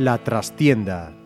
La 0.00 0.16
trastienda. 0.16 1.19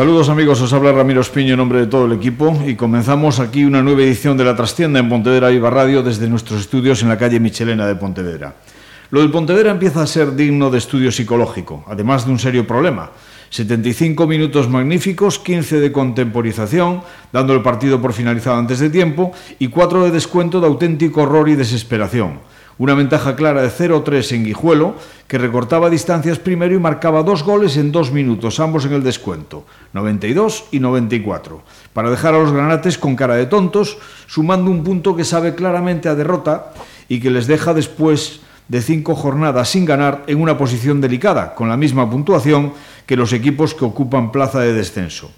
Saludos 0.00 0.30
amigos, 0.30 0.58
os 0.62 0.72
habla 0.72 0.92
Ramiro 0.92 1.20
Espiño 1.20 1.52
en 1.52 1.58
nombre 1.58 1.80
de 1.80 1.86
todo 1.86 2.06
el 2.06 2.12
equipo 2.12 2.56
y 2.66 2.74
comenzamos 2.74 3.38
aquí 3.38 3.66
una 3.66 3.82
nueva 3.82 4.00
edición 4.00 4.34
de 4.38 4.44
La 4.44 4.56
Trastienda 4.56 4.98
en 4.98 5.10
Pontevedra 5.10 5.50
Viva 5.50 5.68
Radio 5.68 6.02
desde 6.02 6.26
nuestros 6.26 6.62
estudios 6.62 7.02
en 7.02 7.10
la 7.10 7.18
calle 7.18 7.38
Michelena 7.38 7.86
de 7.86 7.96
Pontevedra. 7.96 8.54
Lo 9.10 9.20
del 9.20 9.30
Pontevedra 9.30 9.72
empieza 9.72 10.00
a 10.00 10.06
ser 10.06 10.34
digno 10.34 10.70
de 10.70 10.78
estudio 10.78 11.12
psicológico, 11.12 11.84
además 11.86 12.24
de 12.24 12.32
un 12.32 12.38
serio 12.38 12.66
problema. 12.66 13.10
75 13.50 14.26
minutos 14.26 14.70
magníficos, 14.70 15.38
15 15.38 15.80
de 15.80 15.92
contemporización, 15.92 17.02
dando 17.30 17.52
el 17.52 17.60
partido 17.60 18.00
por 18.00 18.14
finalizado 18.14 18.56
antes 18.56 18.78
de 18.78 18.88
tiempo, 18.88 19.32
y 19.58 19.68
4 19.68 20.04
de 20.04 20.12
descuento 20.12 20.62
de 20.62 20.66
auténtico 20.66 21.24
horror 21.24 21.50
y 21.50 21.56
desesperación. 21.56 22.40
Una 22.80 22.94
ventaja 22.94 23.36
clara 23.36 23.60
de 23.60 23.68
0-3 23.68 24.36
en 24.36 24.44
Guijuelo, 24.44 24.94
que 25.28 25.36
recortaba 25.36 25.90
distancias 25.90 26.38
primero 26.38 26.74
y 26.74 26.78
marcaba 26.78 27.22
dos 27.22 27.42
goles 27.42 27.76
en 27.76 27.92
dos 27.92 28.10
minutos, 28.10 28.58
ambos 28.58 28.86
en 28.86 28.94
el 28.94 29.02
descuento, 29.02 29.66
92 29.92 30.64
y 30.70 30.80
94, 30.80 31.60
para 31.92 32.08
dejar 32.08 32.32
a 32.32 32.38
los 32.38 32.52
granates 32.52 32.96
con 32.96 33.16
cara 33.16 33.34
de 33.34 33.44
tontos, 33.44 33.98
sumando 34.26 34.70
un 34.70 34.82
punto 34.82 35.14
que 35.14 35.26
sabe 35.26 35.54
claramente 35.54 36.08
a 36.08 36.14
derrota 36.14 36.72
y 37.06 37.20
que 37.20 37.28
les 37.28 37.46
deja 37.46 37.74
después 37.74 38.40
de 38.68 38.80
cinco 38.80 39.14
jornadas 39.14 39.68
sin 39.68 39.84
ganar 39.84 40.24
en 40.26 40.40
una 40.40 40.56
posición 40.56 41.02
delicada, 41.02 41.54
con 41.54 41.68
la 41.68 41.76
misma 41.76 42.08
puntuación 42.08 42.72
que 43.04 43.14
los 43.14 43.34
equipos 43.34 43.74
que 43.74 43.84
ocupan 43.84 44.32
plaza 44.32 44.60
de 44.60 44.72
descenso. 44.72 45.30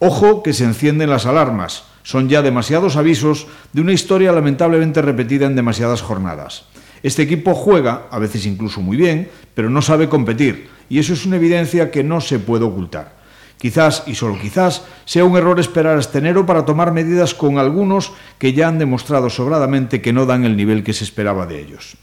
Ojo 0.00 0.42
que 0.42 0.52
se 0.52 0.64
encienden 0.64 1.10
las 1.10 1.26
alarmas, 1.26 1.84
son 2.02 2.28
ya 2.28 2.42
demasiados 2.42 2.96
avisos 2.96 3.46
de 3.72 3.82
una 3.82 3.92
historia 3.92 4.32
lamentablemente 4.32 5.00
repetida 5.00 5.46
en 5.46 5.54
demasiadas 5.54 6.02
jornadas. 6.02 6.64
Este 7.02 7.22
equipo 7.22 7.54
juega, 7.54 8.06
a 8.10 8.18
veces 8.18 8.46
incluso 8.46 8.80
muy 8.80 8.96
bien, 8.96 9.28
pero 9.54 9.70
no 9.70 9.82
sabe 9.82 10.08
competir, 10.08 10.68
y 10.88 10.98
eso 10.98 11.12
es 11.12 11.26
una 11.26 11.36
evidencia 11.36 11.90
que 11.90 12.02
no 12.02 12.20
se 12.20 12.38
puede 12.38 12.64
ocultar. 12.64 13.18
Quizás, 13.58 14.04
y 14.06 14.14
solo 14.14 14.38
quizás, 14.40 14.84
sea 15.04 15.24
un 15.24 15.36
error 15.36 15.58
esperar 15.58 15.98
hasta 15.98 16.18
enero 16.18 16.46
para 16.46 16.64
tomar 16.64 16.92
medidas 16.92 17.34
con 17.34 17.58
algunos 17.58 18.12
que 18.38 18.52
ya 18.52 18.68
han 18.68 18.78
demostrado 18.78 19.30
sobradamente 19.30 20.00
que 20.00 20.12
no 20.12 20.26
dan 20.26 20.44
el 20.44 20.56
nivel 20.56 20.84
que 20.84 20.92
se 20.92 21.02
esperaba 21.04 21.44
de 21.44 21.60
ellos. 21.60 21.96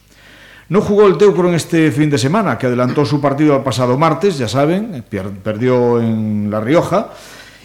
No 0.67 0.81
jugó 0.81 1.07
el 1.07 1.17
Teucro 1.17 1.47
en 1.47 1.55
este 1.55 1.91
fin 1.91 2.09
de 2.09 2.17
semana, 2.17 2.57
que 2.57 2.65
adelantó 2.65 3.05
su 3.05 3.21
partido 3.21 3.55
al 3.55 3.63
pasado 3.63 3.97
martes, 3.97 4.37
ya 4.37 4.47
saben, 4.47 5.03
perdió 5.43 6.01
en 6.01 6.49
La 6.49 6.59
Rioja, 6.59 7.11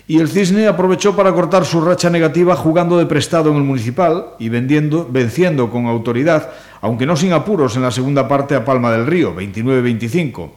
y 0.07 0.19
el 0.19 0.29
Cisne 0.29 0.67
aprovechó 0.67 1.17
para 1.17 1.33
cortar 1.33 1.65
su 1.65 1.81
racha 1.81 2.11
negativa 2.11 2.55
jugando 2.57 2.99
de 2.99 3.07
prestado 3.07 3.51
en 3.51 3.57
el 3.57 3.63
Municipal 3.63 4.35
y 4.39 4.49
venciendo 4.49 5.71
con 5.71 5.87
autoridad, 5.87 6.51
aunque 6.81 7.07
no 7.07 7.17
sin 7.17 7.33
apuros, 7.33 7.77
en 7.77 7.83
la 7.83 7.91
segunda 7.91 8.27
parte 8.27 8.55
a 8.55 8.65
Palma 8.65 8.91
del 8.93 9.07
Río, 9.07 9.35
29-25. 9.35 10.51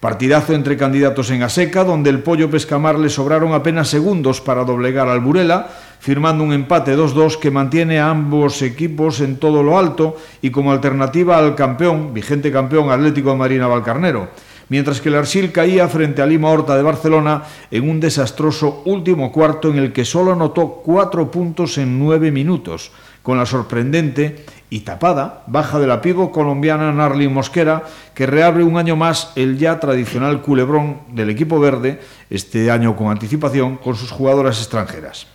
Partidazo 0.00 0.54
entre 0.54 0.76
candidatos 0.76 1.30
en 1.30 1.42
Aseca, 1.42 1.82
donde 1.82 2.10
el 2.10 2.20
Pollo 2.22 2.48
Pescamar 2.48 2.98
le 2.98 3.08
sobraron 3.08 3.52
apenas 3.52 3.88
segundos 3.88 4.40
para 4.40 4.64
doblegar 4.64 5.08
al 5.08 5.20
Burela, 5.20 5.68
firmando 5.98 6.44
un 6.44 6.52
empate 6.52 6.96
2-2 6.96 7.38
que 7.38 7.50
mantiene 7.50 7.98
a 7.98 8.10
ambos 8.10 8.62
equipos 8.62 9.20
en 9.20 9.38
todo 9.38 9.64
lo 9.64 9.76
alto 9.76 10.16
y 10.40 10.50
como 10.50 10.70
alternativa 10.70 11.36
al 11.36 11.56
campeón, 11.56 12.14
vigente 12.14 12.52
campeón 12.52 12.90
Atlético 12.90 13.30
de 13.30 13.36
Marina 13.36 13.66
Valcarnero 13.66 14.28
mientras 14.68 15.00
que 15.00 15.08
el 15.08 15.16
Arsil 15.16 15.52
caía 15.52 15.88
frente 15.88 16.22
a 16.22 16.26
Lima 16.26 16.50
Horta 16.50 16.76
de 16.76 16.82
Barcelona 16.82 17.42
en 17.70 17.88
un 17.88 18.00
desastroso 18.00 18.82
último 18.84 19.32
cuarto 19.32 19.70
en 19.70 19.78
el 19.78 19.92
que 19.92 20.04
solo 20.04 20.32
anotó 20.32 20.82
cuatro 20.84 21.30
puntos 21.30 21.78
en 21.78 21.98
nueve 21.98 22.30
minutos, 22.30 22.92
con 23.22 23.38
la 23.38 23.46
sorprendente 23.46 24.44
y 24.70 24.80
tapada 24.80 25.42
baja 25.46 25.78
de 25.78 25.86
la 25.86 26.00
pivo 26.00 26.30
colombiana 26.30 26.92
Narly 26.92 27.28
Mosquera, 27.28 27.84
que 28.14 28.26
reabre 28.26 28.64
un 28.64 28.76
año 28.76 28.96
más 28.96 29.32
el 29.36 29.58
ya 29.58 29.80
tradicional 29.80 30.42
culebrón 30.42 30.98
del 31.12 31.30
equipo 31.30 31.58
verde, 31.58 32.00
este 32.30 32.70
año 32.70 32.96
con 32.96 33.10
anticipación, 33.10 33.76
con 33.76 33.96
sus 33.96 34.10
jugadoras 34.10 34.58
extranjeras. 34.58 35.26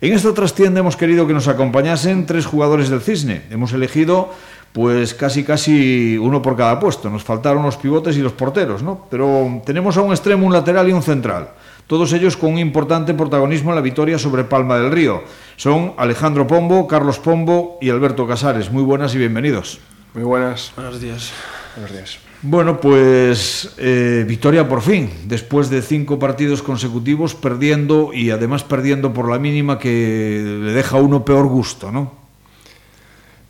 En 0.00 0.12
esta 0.12 0.32
trastienda 0.32 0.80
hemos 0.80 0.96
querido 0.96 1.26
que 1.26 1.32
nos 1.32 1.48
acompañasen 1.48 2.24
tres 2.24 2.46
jugadores 2.46 2.88
del 2.88 3.00
Cisne. 3.00 3.42
Hemos 3.50 3.72
elegido 3.72 4.30
pues 4.72 5.12
casi 5.12 5.42
casi 5.42 6.16
uno 6.16 6.40
por 6.40 6.56
cada 6.56 6.78
puesto. 6.78 7.10
Nos 7.10 7.24
faltaron 7.24 7.64
los 7.64 7.76
pivotes 7.76 8.16
y 8.16 8.20
los 8.20 8.32
porteros, 8.32 8.80
¿no? 8.80 9.06
Pero 9.10 9.60
tenemos 9.64 9.96
a 9.96 10.02
un 10.02 10.12
extremo, 10.12 10.46
un 10.46 10.52
lateral 10.52 10.88
y 10.88 10.92
un 10.92 11.02
central. 11.02 11.48
Todos 11.88 12.12
ellos 12.12 12.36
con 12.36 12.52
un 12.52 12.58
importante 12.58 13.14
protagonismo 13.14 13.70
en 13.70 13.76
la 13.76 13.82
victoria 13.82 14.18
sobre 14.18 14.44
Palma 14.44 14.78
del 14.78 14.92
Río. 14.92 15.24
Son 15.58 15.94
Alejandro 15.96 16.46
Pombo, 16.46 16.86
Carlos 16.86 17.18
Pombo 17.18 17.78
y 17.80 17.90
Alberto 17.90 18.28
Casares. 18.28 18.70
Muy 18.70 18.84
buenas 18.84 19.12
y 19.16 19.18
bienvenidos. 19.18 19.80
Muy 20.14 20.22
buenas. 20.22 20.72
Buenos 20.76 21.00
días. 21.00 21.32
Buenos 21.74 21.92
días. 21.92 22.18
Bueno, 22.42 22.80
pues 22.80 23.74
eh, 23.76 24.24
victoria 24.24 24.68
por 24.68 24.82
fin, 24.82 25.10
después 25.24 25.68
de 25.68 25.82
cinco 25.82 26.16
partidos 26.20 26.62
consecutivos 26.62 27.34
perdiendo 27.34 28.12
y 28.14 28.30
además 28.30 28.62
perdiendo 28.62 29.12
por 29.12 29.28
la 29.28 29.40
mínima 29.40 29.80
que 29.80 30.40
le 30.44 30.70
deja 30.70 30.96
a 30.96 31.00
uno 31.00 31.24
peor 31.24 31.48
gusto, 31.48 31.90
¿no? 31.90 32.12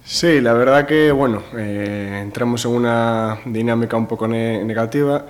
Sí, 0.02 0.40
la 0.40 0.54
verdad 0.54 0.86
que, 0.86 1.12
bueno, 1.12 1.42
eh, 1.58 2.20
entramos 2.22 2.64
en 2.64 2.70
una 2.70 3.38
dinámica 3.44 3.98
un 3.98 4.06
poco 4.06 4.26
negativa. 4.26 5.26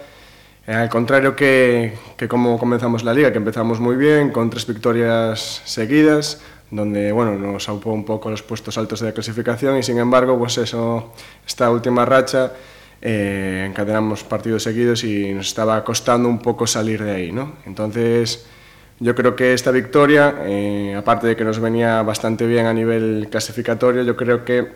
Eh, 0.64 0.72
al 0.72 0.88
contrario 0.88 1.34
que, 1.34 1.94
que, 2.16 2.28
como 2.28 2.56
comenzamos 2.56 3.02
la 3.02 3.12
liga, 3.12 3.32
que 3.32 3.38
empezamos 3.38 3.80
muy 3.80 3.96
bien, 3.96 4.30
con 4.30 4.48
tres 4.48 4.64
victorias 4.64 5.62
seguidas, 5.64 6.40
donde, 6.70 7.12
bueno, 7.12 7.34
nos 7.36 7.68
aupó 7.68 7.92
un 7.92 8.04
poco 8.04 8.30
los 8.30 8.42
puestos 8.42 8.76
altos 8.78 9.00
de 9.00 9.06
la 9.06 9.12
clasificación 9.12 9.78
y, 9.78 9.82
sin 9.82 9.98
embargo, 9.98 10.38
pues 10.38 10.58
eso, 10.58 11.12
esta 11.46 11.70
última 11.70 12.04
racha, 12.04 12.52
eh, 13.00 13.66
encadenamos 13.68 14.24
partidos 14.24 14.64
seguidos 14.64 15.04
y 15.04 15.32
nos 15.32 15.48
estaba 15.48 15.82
costando 15.84 16.28
un 16.28 16.40
poco 16.40 16.66
salir 16.66 17.02
de 17.02 17.12
ahí, 17.12 17.32
¿no? 17.32 17.52
Entonces 17.66 18.46
Yo 19.00 19.14
creo 19.14 19.36
que 19.36 19.52
esta 19.52 19.70
victoria, 19.70 20.34
eh, 20.40 20.94
aparte 20.96 21.28
de 21.28 21.36
que 21.36 21.44
nos 21.44 21.60
venía 21.60 22.02
bastante 22.02 22.46
bien 22.46 22.66
a 22.66 22.74
nivel 22.74 23.28
clasificatorio, 23.30 24.02
yo 24.02 24.16
creo 24.16 24.44
que 24.44 24.72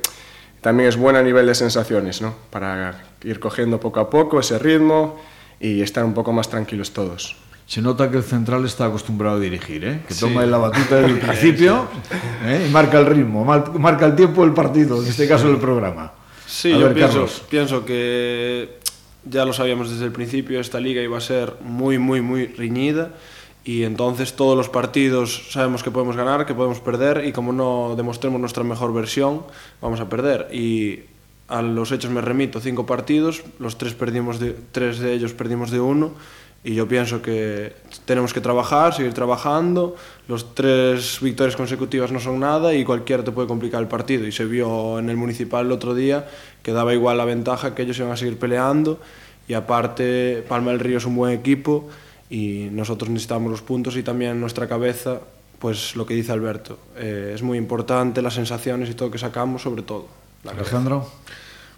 también 0.60 0.88
es 0.88 0.96
buena 0.96 1.18
a 1.18 1.22
nivel 1.22 1.46
de 1.46 1.56
sensaciones, 1.56 2.22
¿no? 2.22 2.34
para 2.50 3.02
ir 3.24 3.40
cogiendo 3.40 3.80
poco 3.80 3.98
a 3.98 4.10
poco 4.10 4.38
ese 4.38 4.60
ritmo 4.60 5.18
y 5.58 5.82
estar 5.82 6.04
un 6.04 6.14
poco 6.14 6.32
más 6.32 6.48
tranquilos 6.48 6.92
todos. 6.92 7.36
Se 7.66 7.80
nota 7.80 8.10
que 8.10 8.18
el 8.18 8.22
central 8.22 8.64
está 8.64 8.86
acostumbrado 8.86 9.36
a 9.36 9.40
dirigir, 9.40 9.84
¿eh? 9.84 10.00
que 10.06 10.14
toma 10.14 10.42
sí. 10.42 10.50
la 10.50 10.58
batuta 10.58 10.96
desde 10.96 11.14
el 11.14 11.18
principio 11.26 11.86
¿eh? 12.44 12.66
y 12.68 12.70
marca 12.70 12.98
el 12.98 13.06
ritmo, 13.06 13.44
marca 13.44 14.06
el 14.06 14.14
tiempo 14.14 14.42
del 14.42 14.52
partido, 14.52 15.00
en 15.02 15.08
este 15.08 15.26
caso 15.26 15.48
del 15.48 15.58
programa. 15.58 16.12
Sí, 16.46 16.72
a 16.72 16.76
yo 16.76 16.84
ver, 16.86 16.94
pienso, 16.94 17.12
Carlos. 17.12 17.42
pienso 17.48 17.84
que 17.84 18.78
ya 19.24 19.44
lo 19.44 19.52
sabíamos 19.52 19.90
desde 19.90 20.04
el 20.04 20.12
principio, 20.12 20.60
esta 20.60 20.80
liga 20.80 21.00
iba 21.00 21.16
a 21.16 21.20
ser 21.20 21.54
muy, 21.62 21.98
muy, 21.98 22.20
muy 22.20 22.46
riñida 22.46 23.12
y 23.64 23.84
entonces 23.84 24.34
todos 24.34 24.56
los 24.56 24.68
partidos 24.68 25.44
sabemos 25.50 25.82
que 25.82 25.90
podemos 25.90 26.16
ganar, 26.16 26.46
que 26.46 26.54
podemos 26.54 26.80
perder 26.80 27.24
y 27.24 27.32
como 27.32 27.52
no 27.52 27.94
demostremos 27.96 28.40
nuestra 28.40 28.64
mejor 28.64 28.92
versión, 28.92 29.42
vamos 29.80 30.00
a 30.00 30.08
perder. 30.08 30.48
Y 30.52 31.00
a 31.48 31.62
los 31.62 31.92
hechos 31.92 32.10
me 32.10 32.20
remito, 32.20 32.60
cinco 32.60 32.86
partidos, 32.86 33.42
los 33.60 33.78
tres, 33.78 33.94
perdimos 33.94 34.40
de, 34.40 34.56
tres 34.72 34.98
de 34.98 35.12
ellos 35.12 35.32
perdimos 35.32 35.70
de 35.70 35.80
uno 35.80 36.12
y 36.64 36.74
yo 36.74 36.86
pienso 36.86 37.22
que 37.22 37.74
tenemos 38.04 38.32
que 38.32 38.40
trabajar, 38.40 38.94
seguir 38.94 39.12
trabajando, 39.14 39.96
los 40.28 40.54
tres 40.54 41.18
victorias 41.20 41.56
consecutivas 41.56 42.12
no 42.12 42.20
son 42.20 42.38
nada 42.38 42.72
y 42.74 42.84
cualquiera 42.84 43.24
te 43.24 43.32
puede 43.32 43.48
complicar 43.48 43.82
el 43.82 43.88
partido 43.88 44.26
y 44.26 44.32
se 44.32 44.44
vio 44.44 44.98
en 44.98 45.10
el 45.10 45.16
municipal 45.16 45.66
el 45.66 45.72
otro 45.72 45.94
día 45.94 46.28
que 46.62 46.72
daba 46.72 46.94
igual 46.94 47.18
la 47.18 47.24
ventaja 47.24 47.74
que 47.74 47.82
ellos 47.82 47.98
iban 47.98 48.12
a 48.12 48.16
seguir 48.16 48.38
peleando 48.38 49.00
y 49.48 49.54
aparte 49.54 50.44
Palma 50.48 50.70
del 50.70 50.80
Río 50.80 50.98
es 50.98 51.04
un 51.04 51.16
buen 51.16 51.36
equipo 51.36 51.88
y 52.30 52.68
nosotros 52.70 53.10
necesitamos 53.10 53.50
los 53.50 53.62
puntos 53.62 53.96
y 53.96 54.04
también 54.04 54.40
nuestra 54.40 54.68
cabeza, 54.68 55.20
pues 55.58 55.96
lo 55.96 56.06
que 56.06 56.14
dice 56.14 56.32
Alberto, 56.32 56.78
eh, 56.96 57.32
es 57.34 57.42
muy 57.42 57.58
importante 57.58 58.22
las 58.22 58.34
sensaciones 58.34 58.88
y 58.88 58.94
todo 58.94 59.10
que 59.10 59.18
sacamos, 59.18 59.62
sobre 59.62 59.82
todo. 59.82 60.06
Alejandro. 60.48 61.06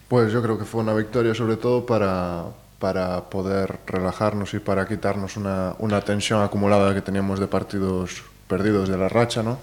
Pues 0.09 0.32
yo 0.32 0.43
creo 0.43 0.59
que 0.59 0.64
fue 0.64 0.82
una 0.82 0.94
victoria 0.94 1.35
sobre 1.35 1.56
todo 1.56 1.85
para, 1.85 2.44
para 2.85 3.31
poder 3.31 3.81
relajarnos 3.87 4.53
y 4.53 4.59
para 4.59 4.87
quitarnos 4.87 5.39
una, 5.39 5.75
una 5.79 6.03
tensión 6.03 6.43
acumulada 6.43 6.93
que 6.93 7.01
teníamos 7.01 7.41
de 7.41 7.47
partidos 7.47 8.23
perdidos 8.47 8.91
de 8.91 8.99
la 8.99 9.09
racha, 9.09 9.43
¿no? 9.43 9.57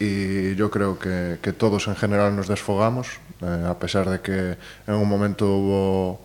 y 0.00 0.56
yo 0.56 0.68
creo 0.68 0.98
que, 0.98 1.38
que, 1.40 1.52
todos 1.52 1.86
en 1.86 1.94
general 1.94 2.34
nos 2.34 2.48
desfogamos, 2.48 3.20
eh, 3.40 3.66
a 3.68 3.78
pesar 3.78 4.10
de 4.10 4.20
que 4.20 4.58
en 4.84 4.94
un 4.94 5.08
momento 5.08 5.46
hubo, 5.46 6.20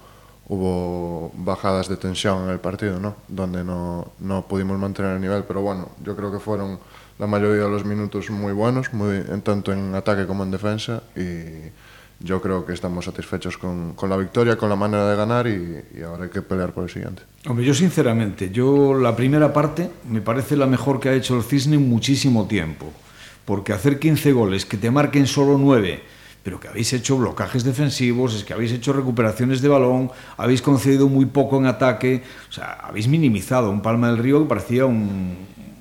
hubo 0.47 1.31
bajadas 1.35 1.87
de 1.87 1.97
tensión 1.97 2.45
en 2.45 2.49
el 2.49 2.59
partido, 2.59 2.99
¿no? 2.99 3.17
donde 3.27 3.63
no, 3.63 4.11
no, 4.17 4.47
pudimos 4.47 4.79
mantener 4.79 5.11
el 5.17 5.21
nivel, 5.21 5.43
pero 5.43 5.61
bueno, 5.61 5.89
yo 6.03 6.15
creo 6.15 6.31
que 6.31 6.39
fueron 6.39 6.79
la 7.19 7.27
mayoría 7.27 7.65
de 7.65 7.69
los 7.69 7.85
minutos 7.85 8.31
muy 8.31 8.51
buenos, 8.51 8.91
muy, 8.93 9.17
en 9.17 9.43
tanto 9.43 9.73
en 9.73 9.93
ataque 9.93 10.25
como 10.25 10.41
en 10.41 10.49
defensa, 10.49 11.03
y 11.15 11.69
yo 12.23 12.41
creo 12.41 12.65
que 12.65 12.73
estamos 12.73 13.05
satisfechos 13.05 13.57
con, 13.57 13.93
con 13.93 14.09
la 14.09 14.17
victoria, 14.17 14.55
con 14.55 14.69
la 14.69 14.75
manera 14.75 15.09
de 15.09 15.15
ganar 15.15 15.47
y, 15.47 15.83
y, 15.97 16.01
ahora 16.01 16.25
hay 16.25 16.29
que 16.29 16.41
pelear 16.41 16.71
por 16.71 16.83
el 16.83 16.89
siguiente. 16.89 17.23
Hombre, 17.47 17.65
yo 17.65 17.73
sinceramente, 17.73 18.49
yo 18.51 18.93
la 18.93 19.15
primera 19.15 19.51
parte 19.51 19.89
me 20.07 20.21
parece 20.21 20.55
la 20.55 20.67
mejor 20.67 20.99
que 20.99 21.09
ha 21.09 21.13
hecho 21.13 21.35
el 21.35 21.43
Cisne 21.43 21.75
en 21.75 21.89
muchísimo 21.89 22.47
tiempo, 22.47 22.91
porque 23.45 23.73
hacer 23.73 23.99
15 23.99 24.31
goles, 24.31 24.65
que 24.65 24.77
te 24.77 24.91
marquen 24.91 25.25
solo 25.25 25.57
9, 25.57 26.01
pero 26.43 26.59
que 26.59 26.67
habéis 26.67 26.93
hecho 26.93 27.17
blocajes 27.17 27.63
defensivos, 27.63 28.35
es 28.35 28.43
que 28.43 28.53
habéis 28.53 28.71
hecho 28.71 28.93
recuperaciones 28.93 29.61
de 29.61 29.67
balón, 29.67 30.11
habéis 30.37 30.61
concedido 30.61 31.07
muy 31.07 31.25
poco 31.25 31.57
en 31.57 31.65
ataque, 31.65 32.23
o 32.49 32.51
sea, 32.51 32.79
habéis 32.83 33.07
minimizado 33.07 33.69
un 33.69 33.81
Palma 33.81 34.07
del 34.07 34.17
Río 34.17 34.41
que 34.41 34.49
parecía 34.49 34.85
un, 34.85 35.37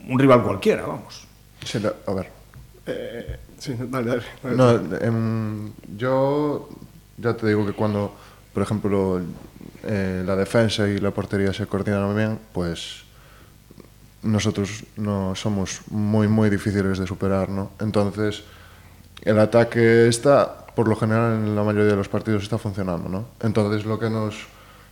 un 0.08 0.19
rival 0.19 0.42
cualquiera, 0.42 0.87
vamos. 0.87 1.26
Sí, 1.64 1.78
a 1.78 2.12
ver. 2.12 2.31
Eh, 2.87 3.38
sí, 3.61 3.77
dale, 3.79 4.21
dale. 4.43 4.57
No, 4.57 4.97
em, 4.97 5.71
yo 5.97 6.69
ya 7.17 7.35
te 7.35 7.47
digo 7.47 7.65
que 7.65 7.73
cuando, 7.73 8.12
por 8.53 8.62
ejemplo, 8.62 9.21
eh, 9.85 10.23
la 10.27 10.35
defensa 10.35 10.89
y 10.89 10.99
la 10.99 11.11
portería 11.11 11.53
se 11.53 11.67
coordinan 11.67 12.17
bien, 12.17 12.39
pues 12.53 13.05
nosotros 14.23 14.85
no 14.97 15.35
somos 15.35 15.83
muy, 15.91 16.29
muy 16.29 16.51
difíciles 16.51 16.99
de 16.99 17.07
superar, 17.07 17.49
¿no? 17.49 17.71
Entonces 17.81 18.43
el 19.23 19.39
ataque 19.39 20.09
está, 20.09 20.67
por 20.75 20.89
lo 20.89 20.97
general, 20.97 21.35
en 21.35 21.55
la 21.55 21.62
mayoría 21.62 21.91
de 21.91 21.97
los 21.97 22.09
partidos 22.09 22.43
está 22.43 22.59
funcionando, 22.59 23.09
¿no? 23.09 23.27
Entonces 23.41 23.85
lo 23.85 23.99
que 23.99 24.11
nos 24.11 24.35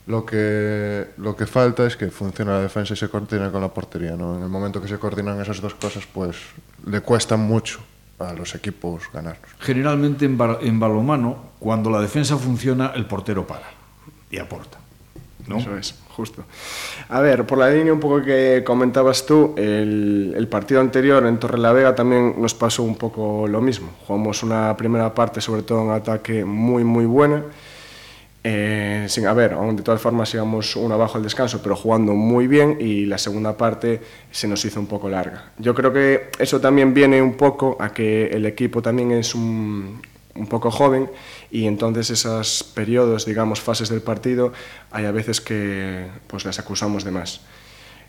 lo 0.06 0.24
que 0.24 1.08
lo 1.18 1.36
que 1.36 1.46
falta 1.46 1.86
es 1.86 1.96
que 1.96 2.10
funcione 2.10 2.50
la 2.50 2.60
defensa 2.60 2.94
y 2.94 2.96
se 2.96 3.10
coordine 3.10 3.50
con 3.50 3.60
la 3.60 3.68
portería, 3.68 4.16
¿no? 4.16 4.36
En 4.36 4.42
el 4.42 4.48
momento 4.48 4.80
que 4.80 4.88
se 4.88 4.98
coordinan 4.98 5.40
esas 5.40 5.60
dos 5.60 5.74
cosas, 5.74 6.04
pues 6.06 6.36
le 6.86 7.00
cuesta 7.02 7.36
mucho 7.36 7.80
a 8.18 8.32
los 8.32 8.54
equipos 8.54 9.04
ganar. 9.12 9.38
Generalmente 9.60 10.24
en, 10.24 10.38
en 10.60 10.80
balomano, 10.80 11.36
cuando 11.58 11.90
la 11.90 12.00
defensa 12.00 12.36
funciona, 12.36 12.92
el 12.94 13.06
portero 13.06 13.46
para 13.46 13.70
y 14.30 14.38
aporta. 14.38 14.78
¿no? 15.46 15.58
Eso 15.58 15.76
es, 15.76 15.94
justo. 16.10 16.44
A 17.08 17.20
ver, 17.20 17.46
por 17.46 17.58
la 17.58 17.70
línea 17.70 17.92
un 17.92 18.00
poco 18.00 18.22
que 18.22 18.62
comentabas 18.64 19.24
tú, 19.24 19.54
el, 19.56 20.34
el 20.36 20.48
partido 20.48 20.80
anterior 20.80 21.24
en 21.26 21.38
Torrelavega 21.38 21.94
también 21.94 22.34
nos 22.38 22.54
pasó 22.54 22.82
un 22.82 22.96
poco 22.96 23.46
lo 23.48 23.60
mismo. 23.60 23.90
Jugamos 24.06 24.42
una 24.42 24.76
primera 24.76 25.14
parte, 25.14 25.40
sobre 25.40 25.62
todo 25.62 25.84
en 25.84 25.90
ataque, 25.90 26.44
muy, 26.44 26.84
muy 26.84 27.06
buena. 27.06 27.42
Eh, 28.50 29.04
sin 29.10 29.26
a 29.26 29.34
ver, 29.34 29.52
aún 29.52 29.76
de 29.76 29.82
todas 29.82 30.00
formas 30.00 30.32
íbamos 30.32 30.74
uno 30.74 30.94
abajo 30.94 31.18
al 31.18 31.22
descanso, 31.22 31.60
pero 31.62 31.76
jugando 31.76 32.14
muy 32.14 32.46
bien 32.46 32.78
y 32.80 33.04
la 33.04 33.18
segunda 33.18 33.54
parte 33.58 34.00
se 34.30 34.48
nos 34.48 34.64
hizo 34.64 34.80
un 34.80 34.86
poco 34.86 35.10
larga. 35.10 35.52
Yo 35.58 35.74
creo 35.74 35.92
que 35.92 36.30
eso 36.38 36.58
también 36.58 36.94
viene 36.94 37.20
un 37.20 37.34
poco 37.34 37.76
a 37.78 37.92
que 37.92 38.28
el 38.28 38.46
equipo 38.46 38.80
también 38.80 39.12
es 39.12 39.34
un, 39.34 40.00
un 40.34 40.46
poco 40.46 40.70
joven 40.70 41.10
y 41.50 41.66
entonces 41.66 42.08
esos 42.08 42.64
periodos, 42.64 43.26
digamos, 43.26 43.60
fases 43.60 43.90
del 43.90 44.00
partido, 44.00 44.54
hay 44.92 45.04
a 45.04 45.12
veces 45.12 45.42
que 45.42 46.06
pues 46.26 46.46
las 46.46 46.58
acusamos 46.58 47.04
de 47.04 47.10
más. 47.10 47.42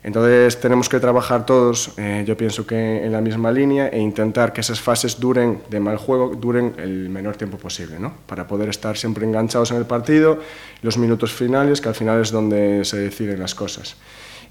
Entonces 0.02 0.58
tenemos 0.58 0.88
que 0.88 0.98
trabajar 0.98 1.44
todos, 1.44 1.92
eh, 1.98 2.24
yo 2.26 2.34
pienso 2.36 2.66
que 2.66 3.04
en 3.04 3.12
la 3.12 3.20
misma 3.20 3.52
línea 3.52 3.88
e 3.88 3.98
intentar 3.98 4.52
que 4.52 4.62
esas 4.62 4.80
fases 4.80 5.20
duren 5.20 5.60
de 5.68 5.78
mal 5.78 5.98
juego, 5.98 6.34
duren 6.34 6.74
el 6.78 7.10
menor 7.10 7.36
tiempo 7.36 7.58
posible, 7.58 7.98
¿no? 7.98 8.14
Para 8.26 8.46
poder 8.46 8.70
estar 8.70 8.96
siempre 8.96 9.26
enganchados 9.26 9.70
en 9.72 9.76
el 9.76 9.84
partido, 9.84 10.38
los 10.80 10.96
minutos 10.96 11.32
finales, 11.32 11.82
que 11.82 11.90
al 11.90 11.94
final 11.94 12.22
es 12.22 12.30
donde 12.30 12.84
se 12.86 12.96
deciden 12.96 13.40
las 13.40 13.54
cosas. 13.54 13.96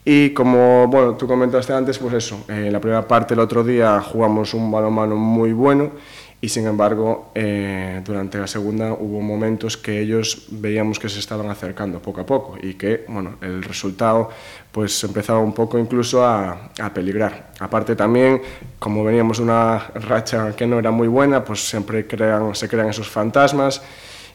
Y 0.06 0.30
como 0.31 0.88
bueno, 0.88 1.16
tú 1.16 1.28
comentaste 1.28 1.74
antes, 1.74 1.98
pues 1.98 2.13
eso, 2.13 2.46
en 2.48 2.66
eh, 2.66 2.72
la 2.72 2.80
primera 2.80 3.07
parte 3.07 3.34
el 3.34 3.40
otro 3.40 3.63
día 3.63 4.00
jugamos 4.01 4.54
un 4.54 4.72
balonmano 4.72 5.16
muy 5.16 5.51
bueno 5.51 5.92
y 6.41 6.47
sin 6.47 6.65
embargo 6.68 7.31
eh, 7.36 8.01
durante 8.06 8.38
la 8.38 8.47
segunda 8.47 8.94
hubo 8.94 9.19
momentos 9.21 9.75
que 9.75 10.00
ellos 10.00 10.47
veíamos 10.51 10.97
que 10.97 11.09
se 11.09 11.19
estaban 11.19 11.50
acercando 11.50 12.01
poco 12.01 12.21
a 12.21 12.25
poco 12.25 12.57
y 12.62 12.75
que 12.75 13.03
bueno, 13.09 13.36
el 13.41 13.62
resultado 13.62 14.30
pues 14.71 15.03
empezaba 15.03 15.39
un 15.39 15.53
poco 15.53 15.77
incluso 15.77 16.24
a, 16.25 16.71
a 16.80 16.94
peligrar. 16.94 17.51
Aparte 17.59 17.95
también, 17.95 18.41
como 18.77 19.03
veníamos 19.03 19.39
una 19.39 19.80
racha 19.95 20.56
que 20.56 20.65
no 20.65 20.80
era 20.80 20.91
muy 20.91 21.07
buena, 21.07 21.44
pues 21.44 21.68
siempre 21.68 22.07
crean, 22.07 22.56
se 22.56 22.69
crean 22.69 22.89
esos 22.89 23.09
fantasmas 23.09 23.81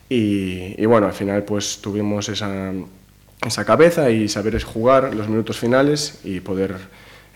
y, 0.09 0.81
y 0.81 0.87
bueno, 0.87 1.07
al 1.07 1.15
final 1.15 1.43
pues 1.45 1.81
tuvimos 1.81 2.29
esa, 2.29 2.73
esa 3.47 3.65
cabeza 3.65 4.11
y 4.11 4.29
saber 4.29 4.63
jugar 4.63 5.15
los 5.15 5.29
minutos 5.29 5.59
finales 5.59 6.21
y 6.25 6.41
poder 6.41 6.77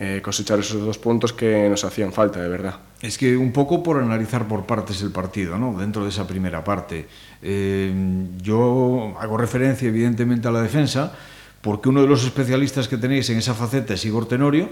eh, 0.01 0.21
cosechar 0.23 0.61
esos 0.61 0.85
dos 0.85 0.97
puntos 0.97 1.33
que 1.33 1.69
nos 1.69 1.85
hacían 1.85 2.13
falta, 2.13 2.41
de 2.41 2.49
verdad. 2.49 2.77
Es 3.03 3.19
que 3.19 3.37
un 3.37 3.53
poco 3.53 3.83
por 3.83 4.01
analizar 4.01 4.47
por 4.47 4.65
partes 4.65 5.03
el 5.03 5.11
partido, 5.11 5.59
¿no? 5.59 5.77
dentro 5.79 6.05
de 6.05 6.11
esa 6.11 6.27
primera 6.27 6.63
parte. 6.63 7.09
Eh, 7.43 7.93
yo 8.41 9.17
hago 9.19 9.37
referencia 9.37 9.89
evidentemente 9.89 10.47
a 10.47 10.53
la 10.53 10.63
defensa, 10.63 11.13
porque 11.61 11.89
uno 11.89 12.03
de 12.03 12.07
los 12.07 12.25
especialistas 12.25 12.87
que 12.87 12.97
tenéis 12.97 13.29
en 13.31 13.39
esa 13.39 13.55
faceta 13.55 13.95
es 13.95 14.05
Igor 14.05 14.29
Tenorio, 14.29 14.69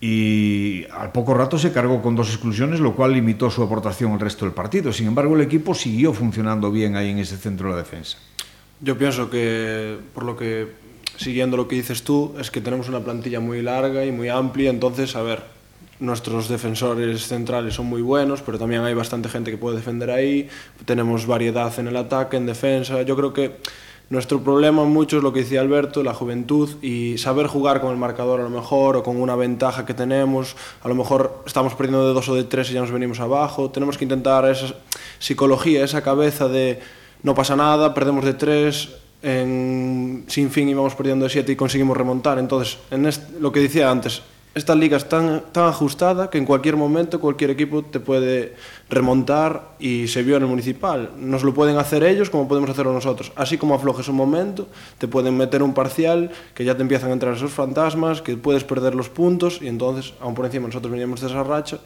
y 0.00 0.84
al 0.90 1.12
poco 1.12 1.34
rato 1.34 1.58
se 1.58 1.72
cargó 1.72 2.00
con 2.02 2.16
dos 2.16 2.28
exclusiones, 2.28 2.80
lo 2.80 2.94
cual 2.94 3.12
limitó 3.12 3.50
su 3.50 3.62
aportación 3.62 4.12
al 4.12 4.20
resto 4.20 4.44
del 4.44 4.54
partido. 4.54 4.92
Sin 4.92 5.06
embargo, 5.06 5.34
el 5.36 5.42
equipo 5.42 5.74
siguió 5.74 6.12
funcionando 6.12 6.70
bien 6.70 6.96
ahí 6.96 7.10
en 7.10 7.18
ese 7.18 7.36
centro 7.36 7.68
de 7.68 7.74
la 7.74 7.78
defensa. 7.82 8.18
Yo 8.80 8.98
pienso 8.98 9.30
que, 9.30 9.98
por 10.14 10.24
lo 10.24 10.36
que 10.36 10.85
siguiendo 11.16 11.56
lo 11.56 11.68
que 11.68 11.76
dices 11.76 12.02
tú, 12.02 12.34
es 12.38 12.50
que 12.50 12.60
tenemos 12.60 12.88
una 12.88 13.00
plantilla 13.00 13.40
muy 13.40 13.62
larga 13.62 14.04
y 14.04 14.12
muy 14.12 14.28
amplia, 14.28 14.70
entonces, 14.70 15.16
a 15.16 15.22
ver, 15.22 15.42
nuestros 15.98 16.48
defensores 16.48 17.26
centrales 17.26 17.74
son 17.74 17.86
muy 17.86 18.02
buenos, 18.02 18.42
pero 18.42 18.58
también 18.58 18.82
hay 18.82 18.94
bastante 18.94 19.28
gente 19.28 19.50
que 19.50 19.56
puede 19.56 19.76
defender 19.76 20.10
ahí, 20.10 20.48
tenemos 20.84 21.26
variedad 21.26 21.76
en 21.78 21.88
el 21.88 21.96
ataque, 21.96 22.36
en 22.36 22.46
defensa, 22.46 23.02
yo 23.02 23.16
creo 23.16 23.32
que 23.32 23.56
nuestro 24.08 24.40
problema 24.40 24.84
mucho 24.84 25.16
es 25.16 25.22
lo 25.24 25.32
que 25.32 25.40
decía 25.40 25.60
Alberto, 25.60 26.04
la 26.04 26.14
juventud 26.14 26.76
y 26.80 27.18
saber 27.18 27.48
jugar 27.48 27.80
con 27.80 27.90
el 27.90 27.96
marcador 27.96 28.38
a 28.38 28.44
lo 28.44 28.50
mejor 28.50 28.96
o 28.96 29.02
con 29.02 29.16
una 29.16 29.34
ventaja 29.34 29.84
que 29.84 29.94
tenemos, 29.94 30.54
a 30.82 30.88
lo 30.88 30.94
mejor 30.94 31.42
estamos 31.44 31.74
perdiendo 31.74 32.06
de 32.06 32.14
dos 32.14 32.28
o 32.28 32.34
de 32.36 32.44
tres 32.44 32.70
y 32.70 32.74
ya 32.74 32.80
nos 32.80 32.92
venimos 32.92 33.18
abajo, 33.18 33.70
tenemos 33.70 33.98
que 33.98 34.04
intentar 34.04 34.48
esa 34.48 34.74
psicología, 35.18 35.82
esa 35.82 36.02
cabeza 36.02 36.46
de 36.46 36.78
no 37.24 37.34
pasa 37.34 37.56
nada, 37.56 37.94
perdemos 37.94 38.24
de 38.24 38.34
tres, 38.34 38.90
en 39.22 40.24
sin 40.28 40.50
fin 40.50 40.68
íbamos 40.68 40.94
perdiendo 40.94 41.26
a 41.26 41.28
7 41.28 41.52
y 41.52 41.56
conseguimos 41.56 41.96
remontar. 41.96 42.38
Entonces, 42.38 42.78
en 42.90 43.06
este, 43.06 43.40
lo 43.40 43.52
que 43.52 43.60
decía 43.60 43.90
antes, 43.90 44.22
esta 44.56 44.74
liga 44.74 44.96
es 44.96 45.06
tan, 45.06 45.42
tan 45.52 45.68
ajustada 45.68 46.30
que 46.30 46.38
en 46.38 46.46
cualquier 46.46 46.76
momento 46.76 47.20
cualquier 47.20 47.50
equipo 47.50 47.82
te 47.82 48.00
puede 48.00 48.54
remontar 48.88 49.74
y 49.78 50.08
se 50.08 50.22
vio 50.22 50.36
en 50.36 50.44
el 50.44 50.48
municipal. 50.48 51.10
Nos 51.18 51.44
lo 51.44 51.52
pueden 51.52 51.76
hacer 51.76 52.02
ellos 52.02 52.30
como 52.30 52.48
podemos 52.48 52.70
hacerlo 52.70 52.94
nosotros. 52.94 53.32
Así 53.36 53.58
como 53.58 53.74
aflojes 53.74 54.08
un 54.08 54.16
momento, 54.16 54.66
te 54.96 55.08
pueden 55.08 55.36
meter 55.36 55.62
un 55.62 55.74
parcial, 55.74 56.30
que 56.54 56.64
ya 56.64 56.74
te 56.74 56.80
empiezan 56.80 57.10
a 57.10 57.12
entrar 57.12 57.34
esos 57.34 57.52
fantasmas, 57.52 58.22
que 58.22 58.38
puedes 58.38 58.64
perder 58.64 58.94
los 58.94 59.10
puntos 59.10 59.60
y 59.60 59.68
entonces, 59.68 60.14
aún 60.22 60.34
por 60.34 60.46
encima 60.46 60.68
nosotros 60.68 60.90
veníamos 60.90 61.20
de 61.20 61.26
esa 61.26 61.42
racha, 61.42 61.78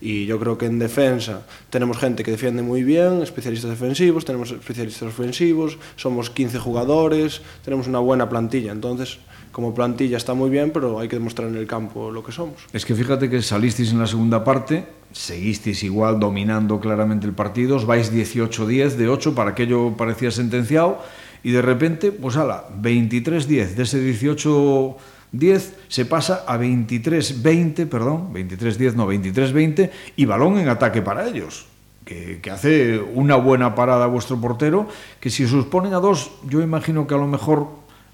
E 0.00 0.28
yo 0.28 0.38
creo 0.38 0.58
que 0.60 0.66
en 0.66 0.78
defensa 0.78 1.48
tenemos 1.70 1.96
gente 1.96 2.20
que 2.20 2.30
defiende 2.30 2.60
moi 2.60 2.84
bien, 2.84 3.24
especialistas 3.24 3.72
defensivos, 3.72 4.28
tenemos 4.28 4.52
especialistas 4.52 5.08
ofensivos, 5.08 5.80
somos 5.96 6.28
15 6.28 6.58
jugadores, 6.60 7.40
tenemos 7.64 7.88
una 7.88 7.98
buena 7.98 8.28
plantilla. 8.28 8.72
Entonces, 8.72 9.18
como 9.56 9.72
plantilla 9.72 10.18
está 10.18 10.34
muy 10.34 10.50
bien, 10.50 10.70
pero 10.70 11.00
hay 11.00 11.08
que 11.08 11.16
demostrar 11.16 11.48
en 11.48 11.56
el 11.56 11.66
campo 11.66 12.10
lo 12.10 12.22
que 12.22 12.30
somos. 12.30 12.60
Es 12.74 12.84
que 12.84 12.94
fíjate 12.94 13.30
que 13.30 13.40
salisteis 13.40 13.90
en 13.90 13.98
la 13.98 14.06
segunda 14.06 14.44
parte, 14.44 14.84
seguisteis 15.12 15.82
igual 15.82 16.20
dominando 16.20 16.78
claramente 16.78 17.26
el 17.26 17.32
partido, 17.32 17.76
os 17.76 17.86
vais 17.86 18.12
18-10 18.12 19.00
de 19.00 19.08
8 19.08 19.34
para 19.34 19.56
aquello 19.56 19.96
parecía 19.96 20.30
sentenciado, 20.30 21.00
y 21.42 21.52
de 21.52 21.62
repente, 21.62 22.12
pues 22.12 22.36
ala, 22.36 22.68
23-10 22.82 23.76
de 23.76 23.82
ese 23.82 23.98
18 23.98 24.96
10 25.32 25.86
se 25.88 26.04
pasa 26.04 26.44
a 26.46 26.58
23-20, 26.58 27.88
perdón, 27.88 28.32
23-10, 28.32 28.94
no, 28.94 29.08
23-20 29.08 29.90
y 30.16 30.24
balón 30.24 30.58
en 30.58 30.68
ataque 30.68 31.02
para 31.02 31.26
ellos. 31.26 31.66
Que, 32.04 32.38
que, 32.40 32.52
hace 32.52 33.00
una 33.00 33.34
buena 33.34 33.74
parada 33.74 34.04
a 34.04 34.06
vuestro 34.06 34.40
portero, 34.40 34.88
que 35.18 35.28
si 35.28 35.48
se 35.48 35.56
os 35.56 35.66
ponen 35.66 35.92
a 35.92 35.98
dos, 35.98 36.30
yo 36.44 36.62
imagino 36.62 37.08
que 37.08 37.14
a 37.14 37.18
lo 37.18 37.26
mejor 37.26 37.66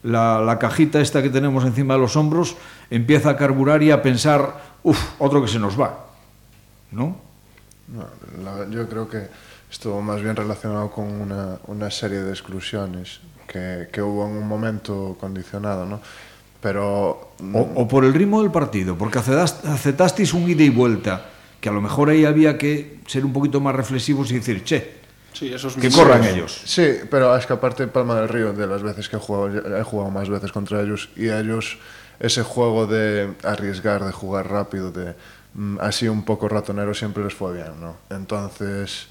la, 0.02 0.40
la 0.40 0.58
cajita 0.58 1.00
esta 1.00 1.22
que 1.22 1.28
tenemos 1.28 1.64
encima 1.64 1.94
de 1.94 2.00
los 2.00 2.16
hombros 2.16 2.56
empieza 2.90 3.30
a 3.30 3.36
carburar 3.36 3.82
y 3.82 3.90
a 3.90 4.02
pensar, 4.02 4.78
uff, 4.82 4.98
otro 5.18 5.42
que 5.42 5.48
se 5.48 5.58
nos 5.58 5.78
va. 5.78 6.06
¿No? 6.90 7.16
no 7.88 8.06
la, 8.42 8.68
yo 8.68 8.88
creo 8.88 9.08
que 9.08 9.28
estuvo 9.70 10.00
más 10.02 10.22
bien 10.22 10.36
relacionado 10.36 10.90
con 10.90 11.06
una, 11.06 11.58
una 11.66 11.90
serie 11.90 12.18
de 12.18 12.30
exclusiones 12.30 13.20
que, 13.46 13.88
que 13.92 14.02
hubo 14.02 14.26
en 14.26 14.36
un 14.36 14.48
momento 14.48 15.16
condicionado, 15.18 15.86
¿no? 15.86 16.00
Pero... 16.62 17.34
O, 17.52 17.60
o, 17.74 17.88
por 17.88 18.04
el 18.04 18.14
ritmo 18.14 18.40
del 18.40 18.52
partido, 18.52 18.96
porque 18.96 19.18
aceptasteis 19.18 20.32
un 20.32 20.48
ida 20.48 20.62
y 20.62 20.70
vuelta, 20.70 21.26
que 21.60 21.68
a 21.68 21.72
lo 21.72 21.80
mejor 21.80 22.08
ahí 22.08 22.24
había 22.24 22.56
que 22.56 23.00
ser 23.06 23.24
un 23.24 23.32
poquito 23.32 23.60
más 23.60 23.74
reflexivos 23.74 24.30
y 24.30 24.34
decir, 24.34 24.62
che, 24.62 24.94
sí, 25.32 25.52
esos 25.52 25.74
que 25.74 25.90
corran 25.90 26.22
ellos. 26.24 26.62
Sí, 26.64 26.86
pero 27.10 27.36
es 27.36 27.46
que 27.46 27.52
aparte 27.52 27.88
Palma 27.88 28.14
del 28.14 28.28
Río, 28.28 28.52
de 28.52 28.66
las 28.68 28.82
veces 28.82 29.08
que 29.08 29.16
he 29.16 29.18
jugado, 29.18 29.76
he 29.76 29.82
jugado 29.82 30.10
más 30.10 30.28
veces 30.28 30.52
contra 30.52 30.80
ellos, 30.80 31.10
y 31.16 31.28
ellos, 31.28 31.78
ese 32.20 32.44
juego 32.44 32.86
de 32.86 33.34
arriesgar, 33.42 34.04
de 34.04 34.12
jugar 34.12 34.48
rápido, 34.48 34.92
de, 34.92 35.16
mm, 35.54 35.78
así 35.80 36.06
un 36.06 36.24
poco 36.24 36.48
ratonero 36.48 36.94
siempre 36.94 37.24
les 37.24 37.34
fue 37.34 37.54
bien, 37.54 37.80
¿no? 37.80 37.96
Entonces, 38.08 39.08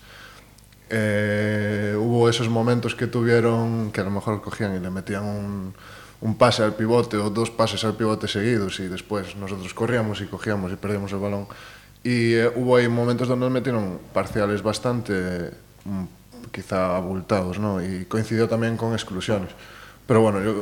eh, 0.90 1.98
hubo 2.00 2.30
esos 2.30 2.48
momentos 2.48 2.96
que 2.96 3.08
tuvieron 3.08 3.92
que 3.92 4.00
a 4.00 4.04
lo 4.06 4.12
mejor 4.12 4.42
cogían 4.42 4.74
y 4.76 4.80
le 4.80 4.90
metían 4.90 5.26
un, 5.26 5.74
un 6.22 6.38
pase 6.38 6.62
al 6.62 6.78
pivote 6.78 7.18
ou 7.18 7.34
dos 7.34 7.50
pases 7.50 7.82
al 7.82 7.98
pivote 7.98 8.30
seguidos 8.30 8.78
e 8.78 8.86
despois 8.86 9.34
nosotros 9.34 9.74
corríamos 9.74 10.22
e 10.22 10.30
cogíamos 10.30 10.70
e 10.70 10.78
perdíamos 10.78 11.10
o 11.14 11.20
balón 11.20 11.50
e 12.06 12.38
eh, 12.38 12.50
hubo 12.54 12.78
aí 12.78 12.86
momentos 12.86 13.26
onde 13.26 13.42
nos 13.42 13.54
metieron 13.54 13.98
parciales 14.14 14.62
bastante 14.62 15.50
mm, 15.86 16.54
quizá 16.54 16.94
abultados 16.94 17.58
¿no? 17.58 17.82
e 17.82 18.06
coincidió 18.06 18.46
tamén 18.46 18.78
con 18.78 18.94
exclusiones 18.94 19.54
pero 20.06 20.22
bueno, 20.22 20.42
yo, 20.42 20.62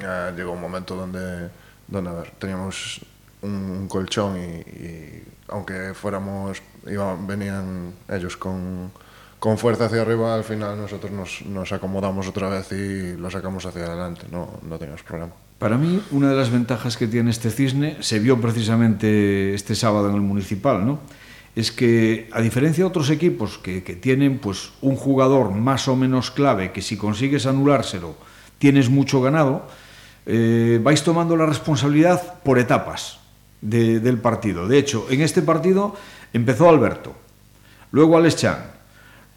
eh, 0.00 0.32
llegou 0.36 0.54
un 0.54 0.60
momento 0.60 0.96
donde, 0.96 1.50
donde 1.88 2.10
a 2.10 2.14
ver, 2.14 2.30
teníamos 2.38 3.00
un, 3.42 3.84
un 3.84 3.88
colchón 3.88 4.36
e 4.40 5.22
aunque 5.48 5.94
fuéramos 5.94 6.62
iban, 6.86 7.26
venían 7.26 7.92
ellos 8.08 8.36
con 8.36 8.90
con 9.38 9.58
fuerza 9.58 9.86
hacia 9.86 10.02
arriba, 10.02 10.34
al 10.34 10.44
final 10.44 10.76
nosotros 10.76 11.12
nos, 11.12 11.42
nos 11.46 11.72
acomodamos 11.72 12.26
otra 12.28 12.48
vez 12.48 12.72
y 12.72 13.16
lo 13.16 13.30
sacamos 13.30 13.66
hacia 13.66 13.84
adelante, 13.84 14.26
no, 14.30 14.48
no 14.62 14.78
teníamos 14.78 15.02
problema. 15.02 15.32
Para 15.58 15.78
mí, 15.78 16.02
una 16.10 16.30
de 16.30 16.36
las 16.36 16.50
ventajas 16.50 16.96
que 16.96 17.06
tiene 17.06 17.30
este 17.30 17.50
cisne 17.50 17.96
se 18.00 18.18
vio 18.18 18.40
precisamente 18.40 19.54
este 19.54 19.74
sábado 19.74 20.08
en 20.08 20.14
el 20.14 20.20
municipal, 20.20 20.86
¿no? 20.86 21.00
Es 21.54 21.72
que, 21.72 22.28
a 22.32 22.42
diferencia 22.42 22.84
de 22.84 22.88
otros 22.88 23.08
equipos 23.08 23.56
que, 23.56 23.82
que 23.82 23.96
tienen 23.96 24.38
pues, 24.38 24.72
un 24.82 24.96
jugador 24.96 25.52
más 25.52 25.88
o 25.88 25.96
menos 25.96 26.30
clave, 26.30 26.72
que 26.72 26.82
si 26.82 26.98
consigues 26.98 27.46
anulárselo 27.46 28.16
tienes 28.58 28.88
mucho 28.90 29.20
ganado, 29.20 29.66
eh, 30.26 30.80
vais 30.82 31.02
tomando 31.02 31.36
la 31.36 31.46
responsabilidad 31.46 32.42
por 32.42 32.58
etapas 32.58 33.20
de, 33.60 34.00
del 34.00 34.18
partido. 34.18 34.66
De 34.66 34.78
hecho, 34.78 35.06
en 35.08 35.20
este 35.20 35.42
partido 35.42 35.94
empezó 36.32 36.68
Alberto, 36.68 37.14
luego 37.92 38.16
Alex 38.16 38.36
Chan, 38.36 38.75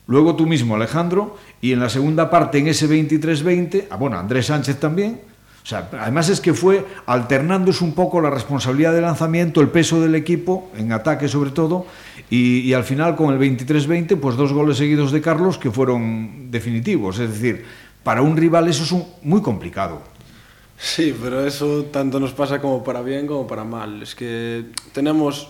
luego 0.09 0.35
tú 0.35 0.45
mismo 0.45 0.75
Alejandro, 0.75 1.37
y 1.61 1.71
en 1.71 1.79
la 1.79 1.87
segunda 1.87 2.29
parte, 2.29 2.57
en 2.57 2.67
ese 2.67 2.89
23-20, 2.89 3.85
ah, 3.89 3.95
bueno, 3.95 4.17
Andrés 4.17 4.47
Sánchez 4.47 4.79
también, 4.79 5.21
o 5.63 5.65
sea, 5.65 5.87
además 5.99 6.29
es 6.29 6.41
que 6.41 6.53
fue 6.53 6.85
alternándose 7.05 7.83
un 7.83 7.93
poco 7.93 8.19
la 8.19 8.31
responsabilidad 8.31 8.91
de 8.91 9.01
lanzamiento, 9.01 9.61
el 9.61 9.69
peso 9.69 10.01
del 10.01 10.15
equipo, 10.15 10.71
en 10.75 10.91
ataque 10.91 11.27
sobre 11.27 11.51
todo, 11.51 11.85
y, 12.29 12.61
y 12.61 12.73
al 12.73 12.83
final 12.83 13.15
con 13.15 13.33
el 13.33 13.39
23-20, 13.39 14.19
pues 14.19 14.35
dos 14.35 14.51
goles 14.51 14.77
seguidos 14.77 15.11
de 15.11 15.21
Carlos 15.21 15.57
que 15.57 15.69
fueron 15.69 16.49
definitivos. 16.49 17.19
Es 17.19 17.29
decir, 17.29 17.65
para 18.03 18.23
un 18.23 18.35
rival 18.35 18.67
eso 18.67 18.83
es 18.83 18.91
un, 18.91 19.05
muy 19.21 19.41
complicado. 19.41 20.01
Sí, 20.75 21.15
pero 21.21 21.45
eso 21.45 21.85
tanto 21.91 22.19
nos 22.19 22.31
pasa 22.31 22.59
como 22.59 22.83
para 22.83 23.01
bien 23.01 23.27
como 23.27 23.45
para 23.45 23.63
mal. 23.63 24.01
Es 24.01 24.15
que 24.15 24.65
tenemos, 24.93 25.49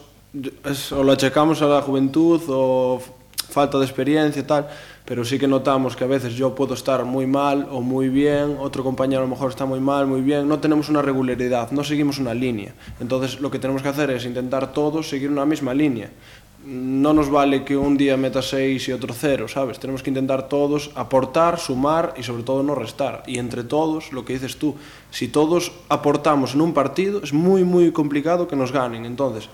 es, 0.66 0.92
o 0.92 1.04
lo 1.04 1.12
achacamos 1.12 1.62
a 1.62 1.68
la 1.68 1.82
juventud 1.82 2.42
o 2.50 3.02
falta 3.50 3.78
de 3.78 3.86
experiencia 3.86 4.40
e 4.40 4.46
tal, 4.46 4.70
pero 5.10 5.26
sí 5.26 5.42
que 5.42 5.50
notamos 5.50 5.98
que 5.98 6.06
a 6.06 6.08
veces 6.08 6.38
yo 6.38 6.54
puedo 6.54 6.78
estar 6.78 7.02
moi 7.04 7.26
mal 7.26 7.66
ou 7.74 7.82
moi 7.82 8.14
bien, 8.14 8.62
outro 8.62 8.86
compañero 8.86 9.22
a 9.22 9.28
lo 9.28 9.34
mejor 9.34 9.50
está 9.50 9.66
moi 9.66 9.82
mal, 9.82 10.06
moi 10.06 10.22
bien, 10.22 10.46
no 10.46 10.62
tenemos 10.62 10.88
una 10.88 11.02
regularidad, 11.02 11.74
no 11.74 11.82
seguimos 11.82 12.22
una 12.22 12.38
línea. 12.38 12.78
Entonces 13.02 13.42
lo 13.42 13.50
que 13.50 13.58
tenemos 13.58 13.82
que 13.82 13.90
hacer 13.90 14.14
es 14.14 14.24
intentar 14.30 14.72
todos 14.72 15.10
seguir 15.10 15.34
una 15.34 15.50
misma 15.50 15.74
línea. 15.74 16.14
No 16.62 17.14
nos 17.14 17.32
vale 17.32 17.64
que 17.64 17.76
un 17.76 17.98
día 17.98 18.18
meta 18.18 18.44
6 18.44 18.90
y 18.90 18.92
otro 18.92 19.16
0, 19.18 19.48
¿sabes? 19.48 19.80
Tenemos 19.80 20.04
que 20.04 20.12
intentar 20.12 20.48
todos 20.48 20.92
aportar, 20.94 21.58
sumar 21.58 22.14
y 22.18 22.22
sobre 22.22 22.44
todo 22.44 22.62
no 22.62 22.76
restar. 22.76 23.24
Y 23.26 23.40
entre 23.40 23.64
todos, 23.64 24.12
lo 24.12 24.26
que 24.26 24.34
dices 24.34 24.58
tú, 24.58 24.76
si 25.10 25.30
todos 25.30 25.72
aportamos 25.88 26.54
en 26.54 26.62
un 26.62 26.74
partido, 26.74 27.24
es 27.24 27.34
muy, 27.34 27.64
muy 27.64 27.92
complicado 27.92 28.48
que 28.48 28.58
nos 28.58 28.74
ganen. 28.74 29.06
Entonces, 29.06 29.50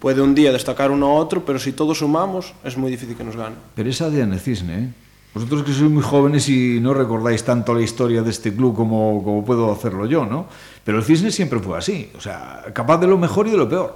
puede 0.00 0.22
un 0.22 0.34
día 0.34 0.50
destacar 0.50 0.90
uno 0.90 1.06
a 1.06 1.14
otro, 1.14 1.44
pero 1.44 1.60
si 1.60 1.72
todos 1.72 1.98
sumamos, 1.98 2.54
es 2.64 2.76
muy 2.76 2.90
difícil 2.90 3.16
que 3.16 3.22
nos 3.22 3.36
ganen. 3.36 3.58
Pero 3.76 3.88
es 3.88 4.00
ADN 4.00 4.38
Cisne, 4.40 4.74
¿eh? 4.74 4.88
Vosotros 5.32 5.62
que 5.62 5.72
sois 5.72 5.88
muy 5.88 6.02
jóvenes 6.02 6.48
y 6.48 6.80
no 6.80 6.92
recordáis 6.92 7.44
tanto 7.44 7.72
la 7.72 7.82
historia 7.82 8.20
de 8.22 8.30
este 8.30 8.52
club 8.52 8.74
como, 8.74 9.22
como 9.22 9.44
puedo 9.44 9.70
hacerlo 9.70 10.06
yo, 10.06 10.26
¿no? 10.26 10.46
Pero 10.82 10.98
el 10.98 11.04
Cisne 11.04 11.30
siempre 11.30 11.60
fue 11.60 11.78
así, 11.78 12.10
o 12.16 12.20
sea, 12.20 12.64
capaz 12.72 12.98
de 12.98 13.06
lo 13.06 13.16
mejor 13.16 13.46
y 13.46 13.52
de 13.52 13.56
lo 13.56 13.68
peor. 13.68 13.94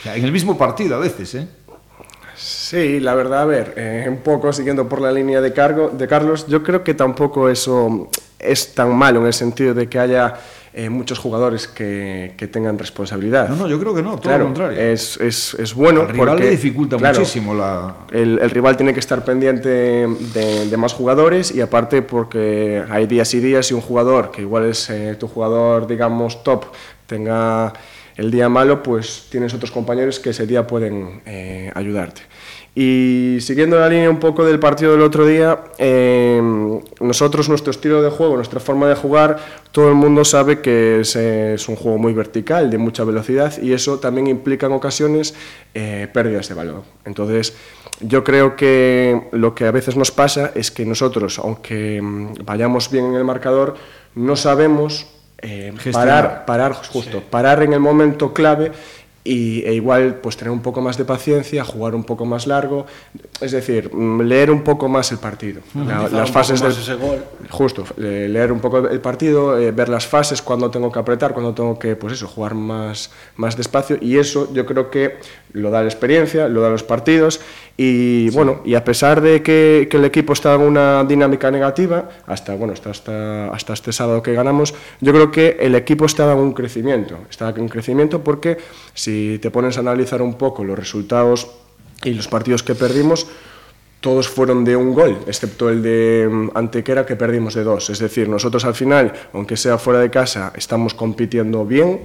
O 0.00 0.02
sea, 0.02 0.16
en 0.16 0.24
el 0.24 0.32
mismo 0.32 0.58
partido 0.58 0.96
a 0.96 0.98
veces, 0.98 1.34
¿eh? 1.36 1.46
Sí, 2.34 2.98
la 2.98 3.14
verdad, 3.14 3.42
a 3.42 3.44
ver, 3.44 3.74
eh, 3.76 4.06
un 4.08 4.16
poco 4.16 4.52
siguiendo 4.52 4.88
por 4.88 5.00
la 5.00 5.12
línea 5.12 5.40
de, 5.40 5.52
cargo, 5.52 5.90
de 5.90 6.08
Carlos, 6.08 6.46
yo 6.48 6.60
creo 6.64 6.82
que 6.82 6.94
tampoco 6.94 7.48
eso 7.48 8.08
es 8.36 8.74
tan 8.74 8.96
malo 8.96 9.20
en 9.20 9.26
el 9.26 9.32
sentido 9.32 9.74
de 9.74 9.88
que 9.88 10.00
haya 10.00 10.34
eh, 10.74 10.88
muchos 10.88 11.18
jugadores 11.18 11.68
que, 11.68 12.32
que, 12.38 12.46
tengan 12.46 12.78
responsabilidad. 12.78 13.46
No, 13.48 13.56
no, 13.56 13.68
yo 13.68 13.78
creo 13.78 13.94
que 13.94 14.02
no, 14.02 14.12
todo 14.12 14.22
claro, 14.22 14.38
lo 14.38 14.44
contrario. 14.46 14.80
Es, 14.80 15.20
es, 15.20 15.52
es 15.54 15.74
bueno. 15.74 16.00
Al 16.00 16.08
rival 16.08 16.28
porque, 16.28 16.44
le 16.44 16.50
dificulta 16.50 16.96
claro, 16.96 17.18
muchísimo 17.18 17.54
la. 17.54 17.96
El, 18.10 18.38
el, 18.38 18.50
rival 18.50 18.76
tiene 18.78 18.94
que 18.94 19.00
estar 19.00 19.22
pendiente 19.22 19.68
de, 19.68 20.66
de, 20.70 20.76
más 20.78 20.94
jugadores 20.94 21.54
y 21.54 21.60
aparte 21.60 22.00
porque 22.00 22.82
hay 22.88 23.06
días 23.06 23.34
y 23.34 23.40
días 23.40 23.70
y 23.70 23.74
un 23.74 23.82
jugador 23.82 24.30
que 24.30 24.40
igual 24.40 24.64
es 24.64 24.88
eh, 24.88 25.14
tu 25.20 25.28
jugador, 25.28 25.86
digamos, 25.86 26.42
top, 26.42 26.64
tenga 27.06 27.74
el 28.22 28.30
día 28.30 28.48
malo, 28.48 28.82
pues 28.82 29.26
tienes 29.30 29.52
otros 29.52 29.72
compañeros 29.72 30.20
que 30.20 30.30
ese 30.30 30.46
día 30.46 30.64
pueden 30.64 31.22
eh, 31.26 31.72
ayudarte. 31.74 32.22
Y 32.74 33.38
siguiendo 33.40 33.78
la 33.78 33.88
línea 33.88 34.08
un 34.08 34.20
poco 34.20 34.46
del 34.46 34.60
partido 34.60 34.92
del 34.92 35.02
otro 35.02 35.26
día, 35.26 35.58
eh, 35.76 36.40
nosotros, 37.00 37.48
nuestro 37.48 37.72
estilo 37.72 38.00
de 38.00 38.10
juego, 38.10 38.36
nuestra 38.36 38.60
forma 38.60 38.88
de 38.88 38.94
jugar, 38.94 39.38
todo 39.72 39.88
el 39.88 39.94
mundo 39.94 40.24
sabe 40.24 40.60
que 40.60 41.00
es, 41.00 41.68
un 41.68 41.76
juego 41.76 41.98
muy 41.98 42.14
vertical, 42.14 42.70
de 42.70 42.78
mucha 42.78 43.02
velocidad, 43.04 43.60
y 43.60 43.72
eso 43.72 43.98
también 43.98 44.28
implica 44.28 44.66
en 44.66 44.72
ocasiones 44.72 45.34
eh, 45.74 46.08
pérdidas 46.14 46.48
de 46.48 46.54
balón. 46.54 46.82
Entonces, 47.04 47.54
yo 48.00 48.22
creo 48.22 48.54
que 48.54 49.28
lo 49.32 49.54
que 49.54 49.66
a 49.66 49.72
veces 49.72 49.96
nos 49.96 50.12
pasa 50.12 50.52
es 50.54 50.70
que 50.70 50.86
nosotros, 50.86 51.40
aunque 51.40 52.00
mm, 52.00 52.44
vayamos 52.44 52.88
bien 52.90 53.06
en 53.06 53.14
el 53.16 53.24
marcador, 53.24 53.74
no 54.14 54.36
sabemos 54.36 55.08
eh, 55.42 55.74
parar, 55.92 56.44
parar, 56.46 56.72
justo, 56.72 57.18
sí. 57.18 57.24
parar 57.28 57.62
en 57.62 57.72
el 57.72 57.80
momento 57.80 58.32
clave 58.32 58.72
y, 59.24 59.62
e 59.64 59.74
igual 59.74 60.16
pues 60.16 60.36
tener 60.36 60.50
un 60.50 60.62
poco 60.62 60.80
más 60.80 60.96
de 60.98 61.04
paciencia, 61.04 61.64
jugar 61.64 61.94
un 61.94 62.04
poco 62.04 62.24
más 62.24 62.46
largo, 62.46 62.86
es 63.40 63.52
decir, 63.52 63.94
mm, 63.94 64.22
leer 64.22 64.50
un 64.50 64.62
poco 64.62 64.88
más 64.88 65.12
el 65.12 65.18
partido. 65.18 65.60
La, 65.74 66.08
las 66.08 66.30
fases 66.30 66.60
del 66.60 66.72
ese 66.72 66.94
gol. 66.94 67.24
Justo, 67.50 67.84
leer 67.96 68.50
un 68.50 68.60
poco 68.60 68.78
el 68.88 69.00
partido, 69.00 69.58
eh, 69.58 69.70
ver 69.70 69.88
las 69.88 70.06
fases, 70.06 70.42
cuando 70.42 70.70
tengo 70.70 70.90
que 70.90 70.98
apretar, 70.98 71.32
cuando 71.32 71.54
tengo 71.54 71.78
que 71.78 71.94
pues 71.94 72.14
eso, 72.14 72.26
jugar 72.26 72.54
más 72.54 73.10
más 73.36 73.56
despacio 73.56 73.96
y 74.00 74.18
eso 74.18 74.52
yo 74.52 74.66
creo 74.66 74.90
que 74.90 75.18
lo 75.52 75.70
da 75.70 75.82
la 75.82 75.88
experiencia, 75.88 76.48
lo 76.48 76.62
da 76.62 76.70
los 76.70 76.82
partidos 76.82 77.40
y 77.76 78.26
sí. 78.28 78.36
bueno, 78.36 78.60
y 78.64 78.74
a 78.74 78.84
pesar 78.84 79.20
de 79.20 79.42
que, 79.42 79.88
que, 79.90 79.96
el 79.96 80.04
equipo 80.04 80.32
está 80.32 80.54
en 80.54 80.62
una 80.62 81.04
dinámica 81.04 81.50
negativa, 81.50 82.08
hasta 82.26 82.54
bueno, 82.54 82.72
hasta, 82.72 82.90
hasta, 82.90 83.48
hasta 83.48 83.72
este 83.72 83.92
sábado 83.92 84.22
que 84.22 84.32
ganamos, 84.34 84.74
yo 85.00 85.12
creo 85.12 85.30
que 85.30 85.56
el 85.60 85.74
equipo 85.74 86.04
está 86.04 86.30
en 86.32 86.38
un 86.38 86.52
crecimiento, 86.52 87.18
está 87.30 87.50
en 87.50 87.62
un 87.62 87.68
crecimiento 87.68 88.22
porque 88.22 88.58
si 88.94 89.38
te 89.40 89.50
pones 89.50 89.76
a 89.76 89.80
analizar 89.80 90.20
un 90.22 90.34
poco 90.34 90.64
los 90.64 90.78
resultados 90.78 91.50
y 92.04 92.14
los 92.14 92.28
partidos 92.28 92.62
que 92.62 92.74
perdimos, 92.74 93.26
todos 94.02 94.28
fueron 94.28 94.64
de 94.64 94.74
un 94.74 94.92
gol, 94.94 95.18
excepto 95.28 95.70
el 95.70 95.80
de 95.80 96.28
mm, 96.28 96.50
Antequera 96.54 97.06
que 97.06 97.14
perdimos 97.14 97.54
de 97.54 97.62
dos. 97.62 97.88
Es 97.88 98.00
decir, 98.00 98.28
nosotros 98.28 98.64
al 98.64 98.74
final, 98.74 99.12
aunque 99.32 99.56
sea 99.56 99.78
fuera 99.78 100.00
de 100.00 100.10
casa, 100.10 100.52
estamos 100.56 100.92
compitiendo 100.92 101.64
bien, 101.64 102.00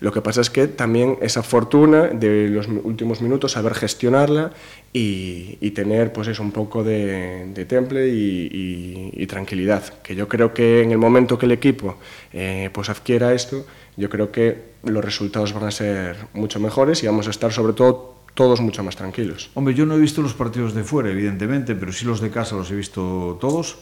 lo 0.00 0.12
que 0.12 0.22
pasa 0.22 0.40
es 0.40 0.48
que 0.48 0.66
también 0.66 1.18
esa 1.20 1.42
fortuna 1.42 2.08
de 2.08 2.48
los 2.48 2.66
últimos 2.68 3.20
minutos, 3.20 3.52
saber 3.52 3.74
gestionarla 3.74 4.52
y, 4.94 5.58
y 5.60 5.70
tener 5.72 6.12
pues 6.12 6.28
eso, 6.28 6.42
un 6.42 6.52
poco 6.52 6.82
de, 6.82 7.52
de 7.52 7.64
temple 7.66 8.08
y, 8.08 8.48
y, 8.50 9.10
y, 9.12 9.26
tranquilidad. 9.26 9.84
Que 10.02 10.14
yo 10.14 10.26
creo 10.26 10.54
que 10.54 10.82
en 10.82 10.92
el 10.92 10.98
momento 10.98 11.38
que 11.38 11.44
el 11.44 11.52
equipo 11.52 11.96
eh, 12.32 12.70
pues 12.72 12.88
adquiera 12.88 13.34
esto, 13.34 13.66
yo 13.96 14.08
creo 14.08 14.32
que 14.32 14.70
los 14.84 15.04
resultados 15.04 15.52
van 15.52 15.64
a 15.64 15.70
ser 15.70 16.16
mucho 16.32 16.58
mejores 16.60 17.02
y 17.02 17.06
vamos 17.06 17.26
a 17.26 17.30
estar 17.30 17.52
sobre 17.52 17.74
todo 17.74 18.16
todos 18.32 18.60
mucho 18.60 18.82
más 18.82 18.96
tranquilos. 18.96 19.50
Hombre, 19.52 19.74
yo 19.74 19.84
no 19.84 19.96
he 19.96 19.98
visto 19.98 20.22
los 20.22 20.32
partidos 20.32 20.72
de 20.72 20.82
fuera, 20.82 21.10
evidentemente, 21.10 21.74
pero 21.74 21.92
sí 21.92 22.06
los 22.06 22.20
de 22.20 22.30
casa 22.30 22.56
los 22.56 22.70
he 22.70 22.76
visto 22.76 23.36
todos 23.38 23.78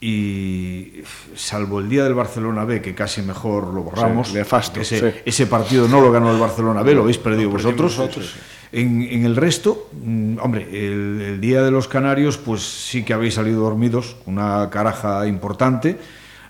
y 0.00 1.02
salvo 1.34 1.80
el 1.80 1.88
día 1.88 2.04
del 2.04 2.14
Barcelona 2.14 2.64
B, 2.64 2.80
que 2.80 2.94
casi 2.94 3.22
mejor 3.22 3.74
lo 3.74 3.82
borramos, 3.82 4.28
sí, 4.28 4.34
nefasto, 4.34 4.80
ese, 4.80 5.12
sí. 5.12 5.18
ese, 5.24 5.46
partido 5.46 5.88
no 5.88 6.00
lo 6.00 6.12
ganó 6.12 6.32
el 6.32 6.38
Barcelona 6.38 6.82
B, 6.82 6.94
lo 6.94 7.02
habéis 7.02 7.18
perdido 7.18 7.50
vosotros. 7.50 7.96
vosotros 7.96 8.34
en, 8.72 9.02
en, 9.02 9.24
el 9.24 9.36
resto, 9.36 9.88
mm, 9.92 10.38
hombre, 10.40 10.68
el, 10.70 11.20
el, 11.20 11.40
día 11.40 11.62
de 11.62 11.70
los 11.70 11.88
Canarios, 11.88 12.36
pues 12.36 12.62
sí 12.62 13.02
que 13.02 13.14
habéis 13.14 13.34
salido 13.34 13.62
dormidos, 13.62 14.16
una 14.26 14.68
caraja 14.70 15.26
importante. 15.26 15.98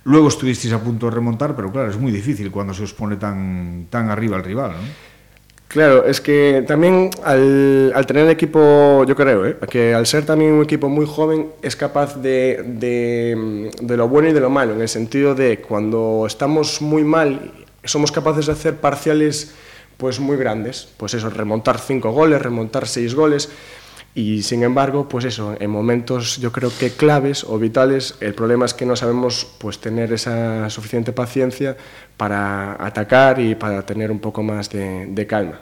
Luego 0.04 0.28
estuvisteis 0.28 0.72
a 0.72 0.82
punto 0.82 1.06
de 1.06 1.12
remontar, 1.12 1.54
pero 1.54 1.70
claro, 1.70 1.90
es 1.90 1.96
muy 1.96 2.10
difícil 2.10 2.50
cuando 2.50 2.74
se 2.74 2.82
os 2.82 2.94
pone 2.94 3.16
tan, 3.16 3.86
tan 3.90 4.10
arriba 4.10 4.36
el 4.36 4.44
rival. 4.44 4.72
¿no? 4.72 4.78
Claro, 5.68 6.06
es 6.06 6.22
que 6.22 6.64
también 6.66 7.10
al, 7.22 7.92
al, 7.94 8.06
tener 8.06 8.30
equipo, 8.30 9.04
yo 9.04 9.14
creo, 9.14 9.46
¿eh? 9.46 9.56
que 9.68 9.92
al 9.92 10.06
ser 10.06 10.24
también 10.24 10.52
un 10.52 10.64
equipo 10.64 10.88
muy 10.88 11.04
joven 11.06 11.50
es 11.60 11.76
capaz 11.76 12.16
de, 12.16 12.64
de, 12.64 13.70
de, 13.78 13.96
lo 13.98 14.08
bueno 14.08 14.30
y 14.30 14.32
de 14.32 14.40
lo 14.40 14.48
malo, 14.48 14.72
en 14.72 14.80
el 14.80 14.88
sentido 14.88 15.34
de 15.34 15.60
cuando 15.60 16.24
estamos 16.26 16.80
muy 16.80 17.04
mal, 17.04 17.52
somos 17.84 18.10
capaces 18.10 18.46
de 18.46 18.52
hacer 18.52 18.76
parciales 18.76 19.52
pues 19.98 20.20
muy 20.20 20.38
grandes, 20.38 20.88
pues 20.96 21.12
eso, 21.12 21.28
remontar 21.28 21.78
cinco 21.78 22.12
goles, 22.12 22.40
remontar 22.40 22.86
seis 22.86 23.14
goles, 23.14 23.50
y 24.18 24.42
sin 24.42 24.64
embargo, 24.64 25.08
pues 25.08 25.24
eso, 25.26 25.54
en 25.60 25.70
momentos 25.70 26.38
yo 26.38 26.50
creo 26.50 26.72
que 26.76 26.90
claves 26.90 27.44
o 27.44 27.56
vitales, 27.56 28.16
el 28.18 28.34
problema 28.34 28.66
es 28.66 28.74
que 28.74 28.84
no 28.84 28.96
sabemos 28.96 29.46
pues 29.58 29.78
tener 29.78 30.12
esa 30.12 30.68
suficiente 30.70 31.12
paciencia 31.12 31.76
para 32.16 32.84
atacar 32.84 33.38
y 33.38 33.54
para 33.54 33.86
tener 33.86 34.10
un 34.10 34.18
poco 34.18 34.42
más 34.42 34.70
de, 34.70 35.06
de 35.06 35.26
calma. 35.28 35.60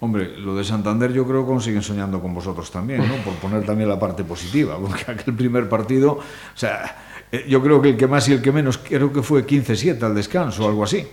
Hombre, 0.00 0.38
lo 0.38 0.56
de 0.56 0.64
Santander 0.64 1.12
yo 1.12 1.26
creo 1.26 1.42
que 1.42 1.48
consiguen 1.48 1.82
soñando 1.82 2.18
con 2.18 2.32
vosotros 2.32 2.70
también, 2.70 3.06
¿no? 3.06 3.14
Por 3.16 3.34
poner 3.34 3.66
también 3.66 3.90
la 3.90 3.98
parte 3.98 4.24
positiva, 4.24 4.78
porque 4.80 5.04
aquel 5.10 5.34
primer 5.34 5.68
partido, 5.68 6.12
o 6.12 6.22
sea, 6.54 6.96
eh, 7.30 7.44
yo 7.46 7.62
creo 7.62 7.82
que 7.82 7.90
el 7.90 7.96
que 7.98 8.06
más 8.06 8.26
y 8.30 8.32
el 8.32 8.40
que 8.40 8.52
menos, 8.52 8.78
creo 8.78 9.12
que 9.12 9.20
fue 9.20 9.46
15-7 9.46 10.02
al 10.02 10.14
descanso 10.14 10.64
o 10.64 10.68
algo 10.68 10.82
así. 10.82 11.06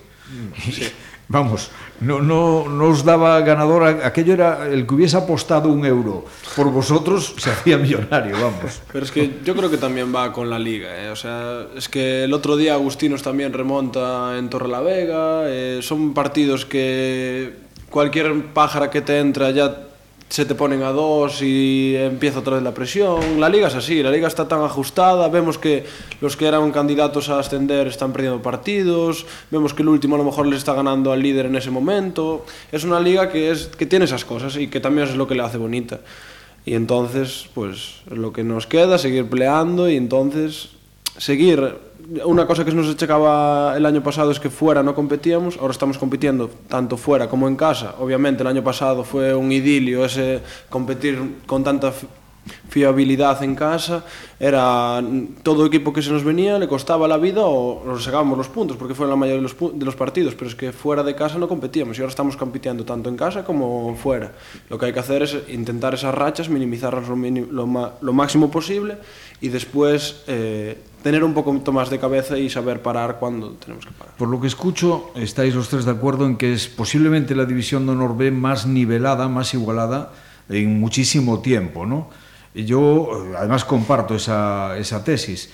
Sí. 0.72 0.88
Vamos, 1.30 1.72
no, 2.02 2.22
no, 2.22 2.68
no 2.68 2.86
os 2.90 3.06
daba 3.06 3.40
ganador, 3.42 3.84
aquello 4.04 4.34
era 4.34 4.68
el 4.68 4.86
que 4.86 4.94
hubiese 4.94 5.18
apostado 5.18 5.70
un 5.70 5.86
euro 5.86 6.26
por 6.56 6.70
vosotros 6.70 7.34
se 7.38 7.50
hacía 7.50 7.78
millonario, 7.78 8.34
vamos. 8.34 8.82
Pero 8.92 9.06
es 9.06 9.12
que 9.12 9.40
yo 9.44 9.56
creo 9.56 9.70
que 9.70 9.78
también 9.78 10.14
va 10.14 10.32
con 10.32 10.50
la 10.50 10.60
liga, 10.60 11.04
¿eh? 11.04 11.10
o 11.10 11.16
sea, 11.16 11.66
es 11.76 11.88
que 11.90 12.26
el 12.26 12.34
otro 12.34 12.58
día 12.58 12.74
Agustinos 12.74 13.24
también 13.24 13.54
remonta 13.54 14.38
en 14.38 14.50
Torrelavega, 14.50 15.44
eh, 15.48 15.80
son 15.82 16.14
partidos 16.14 16.66
que 16.66 17.54
cualquier 17.90 18.48
pájara 18.54 18.90
que 18.90 19.02
te 19.02 19.20
entra 19.20 19.52
ya 19.52 19.93
se 20.30 20.46
te 20.46 20.56
ponen 20.56 20.82
a 20.82 20.92
dos 20.92 21.42
y 21.42 21.96
empieza 21.96 22.40
otra 22.40 22.56
vez 22.56 22.64
la 22.64 22.74
presión. 22.74 23.40
La 23.40 23.50
liga 23.50 23.68
es 23.68 23.76
así, 23.76 24.02
la 24.02 24.10
liga 24.10 24.28
está 24.28 24.48
tan 24.48 24.62
ajustada, 24.64 25.28
vemos 25.30 25.58
que 25.58 25.86
los 26.22 26.36
que 26.36 26.48
eran 26.48 26.72
candidatos 26.72 27.30
a 27.30 27.40
ascender 27.40 27.88
están 27.88 28.12
perdiendo 28.14 28.42
partidos, 28.42 29.26
vemos 29.52 29.74
que 29.74 29.84
el 29.84 29.90
último 29.90 30.16
a 30.16 30.18
lo 30.18 30.24
mejor 30.24 30.48
le 30.48 30.56
está 30.56 30.74
ganando 30.74 31.12
al 31.12 31.22
líder 31.22 31.46
en 31.46 31.56
ese 31.56 31.70
momento. 31.70 32.46
Es 32.72 32.84
una 32.84 33.00
liga 33.00 33.30
que, 33.30 33.52
es, 33.52 33.68
que 33.68 33.86
tiene 33.86 34.06
esas 34.06 34.26
cosas 34.26 34.58
y 34.58 34.68
que 34.68 34.80
también 34.80 35.08
es 35.08 35.16
lo 35.16 35.28
que 35.28 35.36
le 35.36 35.44
hace 35.44 35.58
bonita. 35.58 36.00
Y 36.66 36.76
entonces, 36.76 37.48
pues 37.54 38.02
lo 38.10 38.32
que 38.32 38.44
nos 38.44 38.68
queda, 38.68 38.98
seguir 38.98 39.30
peleando 39.30 39.90
y 39.90 39.98
entonces 39.98 40.70
seguir 41.18 41.76
una 42.26 42.46
cosa 42.46 42.66
que 42.66 42.72
nos 42.72 42.90
achacaba 42.90 43.76
el 43.78 43.86
año 43.86 44.04
pasado 44.04 44.32
es 44.32 44.40
que 44.40 44.50
fuera 44.50 44.84
no 44.84 44.96
competíamos, 44.96 45.58
ahora 45.58 45.72
estamos 45.72 45.98
compitiendo 45.98 46.50
tanto 46.68 46.98
fuera 46.98 47.30
como 47.30 47.48
en 47.48 47.56
casa. 47.56 47.96
Obviamente 48.00 48.44
el 48.44 48.48
año 48.48 48.64
pasado 48.64 49.04
fue 49.04 49.34
un 49.34 49.52
idilio 49.52 50.06
ese 50.06 50.42
competir 50.70 51.42
con 51.46 51.64
tanta 51.64 51.94
fiabilidad 52.68 53.42
en 53.44 53.56
casa, 53.56 54.04
era 54.38 55.02
todo 55.44 55.66
equipo 55.66 55.94
que 55.94 56.02
se 56.02 56.12
nos 56.12 56.26
venía, 56.26 56.60
le 56.60 56.68
costaba 56.68 57.08
la 57.08 57.18
vida 57.18 57.42
o 57.46 57.84
nos 57.86 58.04
sacábamos 58.04 58.38
los 58.38 58.50
puntos, 58.50 58.76
porque 58.76 58.94
fue 58.94 59.08
la 59.08 59.16
mayoría 59.16 59.42
de 59.42 59.44
los, 59.44 59.56
de 59.80 59.86
los 59.86 59.96
partidos, 59.96 60.36
pero 60.36 60.50
es 60.50 60.56
que 60.56 60.74
fuera 60.74 61.04
de 61.04 61.16
casa 61.16 61.38
no 61.38 61.48
competíamos 61.48 61.98
y 61.98 62.02
ahora 62.02 62.10
estamos 62.10 62.36
compitiendo 62.36 62.84
tanto 62.84 63.10
en 63.10 63.16
casa 63.16 63.46
como 63.46 63.96
fuera. 63.96 64.34
Lo 64.70 64.78
que 64.78 64.88
hay 64.88 64.94
que 64.94 65.00
hacer 65.00 65.24
es 65.24 65.38
intentar 65.48 65.94
esas 65.94 66.14
rachas, 66.14 66.50
minimizarlas 66.50 67.08
lo, 67.08 67.16
lo, 67.16 67.94
lo 68.02 68.14
máximo 68.14 68.52
posible 68.52 68.98
y 69.40 69.50
después 69.50 70.24
eh, 70.28 70.78
tener 71.04 71.24
un 71.24 71.34
poco 71.34 71.54
más 71.72 71.90
de 71.90 72.00
cabeza 72.00 72.38
y 72.38 72.50
saber 72.50 72.82
parar 72.82 73.18
cuando 73.20 73.52
tenemos 73.52 73.86
que 73.86 73.92
parar. 73.92 74.16
Por 74.16 74.30
lo 74.30 74.40
que 74.40 74.48
escucho, 74.48 75.12
estáis 75.16 75.54
los 75.54 75.70
tres 75.70 75.86
de 75.86 75.92
acuerdo 75.92 76.26
en 76.26 76.38
que 76.38 76.54
es 76.54 76.68
posiblemente 76.68 77.36
la 77.36 77.46
división 77.46 77.86
de 77.86 77.92
honor 77.92 78.18
B 78.18 78.32
más 78.32 78.66
nivelada, 78.66 79.28
más 79.28 79.54
igualada 79.54 80.14
en 80.50 80.80
muchísimo 80.80 81.42
tiempo, 81.42 81.86
¿no? 81.86 82.10
Yo 82.56 83.10
eh, 83.12 83.36
además 83.38 83.66
comparto 83.66 84.16
esa, 84.16 84.78
esa 84.78 85.04
tesis. 85.04 85.52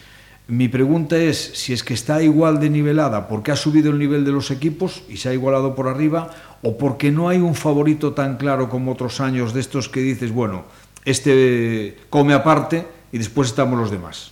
Mi 0.47 0.67
pregunta 0.67 1.17
es 1.17 1.37
si 1.55 1.73
es 1.73 1.83
que 1.83 1.93
está 1.93 2.21
igual 2.21 2.59
de 2.59 2.69
nivelada 2.69 3.27
porque 3.27 3.51
ha 3.51 3.55
subido 3.55 3.91
el 3.91 3.99
nivel 3.99 4.25
de 4.25 4.31
los 4.31 4.51
equipos 4.51 5.03
y 5.09 5.17
se 5.17 5.29
ha 5.29 5.33
igualado 5.33 5.75
por 5.75 5.87
arriba 5.87 6.29
o 6.61 6.77
porque 6.77 7.11
no 7.11 7.29
hay 7.29 7.37
un 7.37 7.55
favorito 7.55 8.13
tan 8.13 8.37
claro 8.37 8.69
como 8.69 8.91
otros 8.91 9.19
años 9.19 9.53
de 9.53 9.61
estos 9.61 9.89
que 9.89 10.01
dices, 10.01 10.31
bueno, 10.31 10.63
este 11.05 11.97
come 12.09 12.33
aparte 12.33 12.85
y 13.11 13.17
después 13.17 13.49
estamos 13.49 13.79
los 13.79 13.91
demás. 13.91 14.31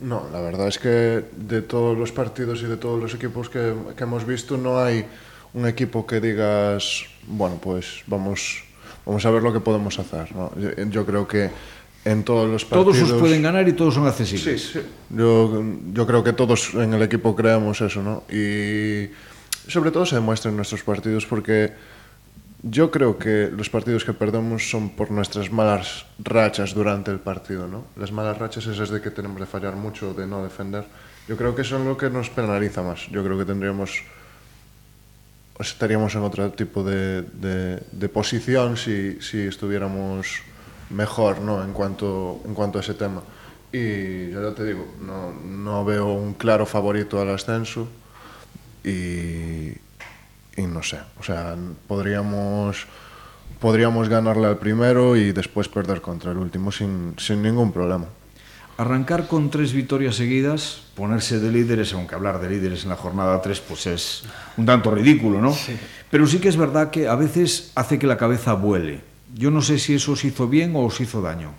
No, 0.00 0.26
la 0.32 0.40
verdad 0.40 0.68
es 0.68 0.78
que 0.78 1.24
de 1.36 1.62
todos 1.62 1.96
los 1.96 2.10
partidos 2.10 2.62
y 2.62 2.66
de 2.66 2.76
todos 2.76 3.00
los 3.00 3.14
equipos 3.14 3.50
que, 3.50 3.74
que 3.96 4.04
hemos 4.04 4.26
visto 4.26 4.56
no 4.56 4.78
hay 4.78 5.04
un 5.52 5.66
equipo 5.66 6.06
que 6.06 6.20
digas, 6.20 7.04
bueno, 7.26 7.58
pues 7.60 8.02
vamos, 8.06 8.64
vamos 9.04 9.24
a 9.26 9.30
ver 9.30 9.42
lo 9.42 9.52
que 9.52 9.60
podemos 9.60 9.98
hacer. 9.98 10.34
¿no? 10.34 10.52
Yo, 10.56 10.70
yo 10.84 11.04
creo 11.04 11.28
que 11.28 11.50
en 12.04 12.24
todos 12.24 12.48
los 12.48 12.64
partidos... 12.64 12.96
Todos 12.98 13.12
os 13.12 13.20
pueden 13.20 13.42
ganar 13.42 13.68
y 13.68 13.74
todos 13.74 13.94
son 13.94 14.06
accesibles. 14.06 14.62
Sí, 14.62 14.80
sí. 14.80 14.86
Yo, 15.10 15.62
yo 15.92 16.06
creo 16.06 16.24
que 16.24 16.32
todos 16.32 16.72
en 16.74 16.94
el 16.94 17.02
equipo 17.02 17.36
creamos 17.36 17.80
eso, 17.82 18.02
¿no? 18.02 18.24
Y 18.30 19.10
sobre 19.68 19.90
todo 19.90 20.06
se 20.06 20.14
demuestra 20.14 20.50
en 20.50 20.56
nuestros 20.56 20.82
partidos 20.82 21.26
porque... 21.26 21.72
Yo 22.62 22.90
creo 22.90 23.18
que 23.18 23.50
los 23.50 23.70
partidos 23.70 24.04
que 24.04 24.12
perdemos 24.12 24.68
son 24.68 24.90
por 24.90 25.10
nuestras 25.10 25.50
malas 25.50 26.04
rachas 26.18 26.74
durante 26.74 27.10
el 27.10 27.18
partido, 27.18 27.66
¿no? 27.66 27.86
Las 27.96 28.12
malas 28.12 28.36
rachas 28.36 28.66
esas 28.66 28.90
de 28.90 29.00
que 29.00 29.10
tenemos 29.10 29.40
de 29.40 29.46
fallar 29.46 29.76
mucho, 29.76 30.12
de 30.12 30.26
no 30.26 30.42
defender. 30.42 30.84
Yo 31.26 31.36
creo 31.38 31.54
que 31.54 31.62
eso 31.62 31.78
es 31.78 31.84
lo 31.86 31.96
que 31.96 32.10
nos 32.10 32.28
penaliza 32.28 32.82
más. 32.82 33.06
Yo 33.10 33.24
creo 33.24 33.38
que 33.38 33.46
tendríamos 33.46 34.02
estaríamos 35.58 36.14
en 36.14 36.22
otro 36.22 36.50
tipo 36.52 36.82
de, 36.82 37.22
de, 37.22 37.82
de 37.92 38.08
posición 38.08 38.76
si, 38.76 39.20
si, 39.20 39.40
estuviéramos 39.40 40.42
mejor 40.88 41.40
¿no? 41.40 41.62
en, 41.62 41.72
cuanto, 41.72 42.40
en 42.46 42.54
cuanto 42.54 42.78
a 42.78 42.80
ese 42.80 42.94
tema. 42.94 43.22
Y 43.72 44.30
yo 44.30 44.42
ya 44.42 44.54
te 44.54 44.64
digo, 44.64 44.86
no, 45.00 45.32
no 45.32 45.84
veo 45.84 46.12
un 46.14 46.34
claro 46.34 46.66
favorito 46.66 47.20
al 47.20 47.30
ascenso 47.30 47.88
y, 48.82 49.72
y 50.60 50.66
no 50.66 50.82
sé, 50.82 50.98
o 51.18 51.22
sea, 51.22 51.56
podríamos, 51.88 52.86
podríamos 53.58 54.08
ganarle 54.08 54.46
al 54.46 54.58
primero 54.58 55.16
y 55.16 55.32
después 55.32 55.68
perder 55.68 56.00
contra 56.00 56.32
el 56.32 56.38
último 56.38 56.70
sin, 56.70 57.14
sin 57.18 57.42
ningún 57.42 57.72
problema. 57.72 58.06
Arrancar 58.76 59.26
con 59.26 59.50
tres 59.50 59.72
victorias 59.72 60.16
seguidas, 60.16 60.82
ponerse 60.94 61.38
de 61.38 61.52
líderes, 61.52 61.92
aunque 61.92 62.14
hablar 62.14 62.40
de 62.40 62.48
líderes 62.48 62.84
en 62.84 62.90
la 62.90 62.96
jornada 62.96 63.42
3 63.42 63.60
pues 63.60 63.86
es 63.86 64.22
un 64.56 64.64
tanto 64.64 64.90
ridículo, 64.90 65.40
¿no? 65.40 65.52
Sí. 65.52 65.76
Pero 66.10 66.26
sí 66.26 66.38
que 66.38 66.48
es 66.48 66.56
verdad 66.56 66.90
que 66.90 67.06
a 67.06 67.14
veces 67.14 67.72
hace 67.74 67.98
que 67.98 68.06
la 68.06 68.16
cabeza 68.16 68.54
vuele. 68.54 69.02
Yo 69.34 69.50
no 69.50 69.60
sé 69.60 69.78
si 69.78 69.94
eso 69.94 70.12
os 70.12 70.24
hizo 70.24 70.48
bien 70.48 70.74
o 70.76 70.84
os 70.84 71.00
hizo 71.00 71.20
daño. 71.20 71.52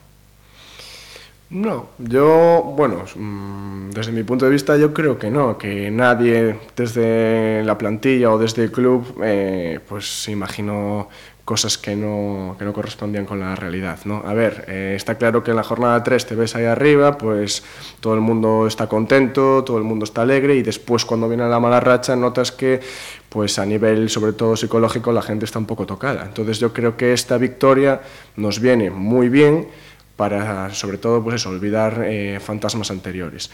No, 1.51 1.89
yo, 1.97 2.73
bueno, 2.77 3.03
mm, 3.13 3.89
desde 3.89 4.13
mi 4.13 4.23
punto 4.23 4.45
de 4.45 4.51
vista 4.51 4.77
yo 4.77 4.93
creo 4.93 5.19
que 5.19 5.29
no, 5.29 5.57
que 5.57 5.91
nadie 5.91 6.57
desde 6.77 7.61
la 7.65 7.77
plantilla 7.77 8.31
o 8.31 8.37
desde 8.37 8.63
el 8.63 8.71
club 8.71 9.19
eh, 9.21 9.81
pues 9.85 10.29
imaginó 10.29 11.09
cosas 11.43 11.77
que 11.77 11.93
no, 11.93 12.55
que 12.57 12.63
no 12.63 12.71
correspondían 12.71 13.25
con 13.25 13.41
la 13.41 13.53
realidad. 13.57 13.99
¿no? 14.05 14.23
A 14.25 14.33
ver, 14.33 14.63
eh, 14.69 14.93
está 14.95 15.15
claro 15.15 15.43
que 15.43 15.51
en 15.51 15.57
la 15.57 15.63
jornada 15.63 16.01
3 16.01 16.25
te 16.25 16.35
ves 16.35 16.55
ahí 16.55 16.63
arriba, 16.63 17.17
pues 17.17 17.63
todo 17.99 18.13
el 18.13 18.21
mundo 18.21 18.65
está 18.65 18.87
contento, 18.87 19.65
todo 19.65 19.77
el 19.77 19.83
mundo 19.83 20.05
está 20.05 20.21
alegre 20.21 20.55
y 20.55 20.63
después 20.63 21.03
cuando 21.03 21.27
viene 21.27 21.49
la 21.49 21.59
mala 21.59 21.81
racha 21.81 22.15
notas 22.15 22.53
que 22.53 22.79
pues 23.27 23.59
a 23.59 23.65
nivel 23.65 24.09
sobre 24.09 24.31
todo 24.31 24.55
psicológico 24.55 25.11
la 25.11 25.21
gente 25.21 25.43
está 25.43 25.59
un 25.59 25.65
poco 25.65 25.85
tocada. 25.85 26.23
Entonces 26.23 26.59
yo 26.59 26.71
creo 26.71 26.95
que 26.95 27.11
esta 27.11 27.37
victoria 27.37 27.99
nos 28.37 28.61
viene 28.61 28.89
muy 28.89 29.27
bien 29.27 29.67
para 30.21 30.71
sobre 30.75 30.99
todo 30.99 31.23
pues 31.23 31.38
eso, 31.38 31.49
olvidar 31.49 32.03
eh, 32.05 32.39
fantasmas 32.39 32.91
anteriores. 32.91 33.49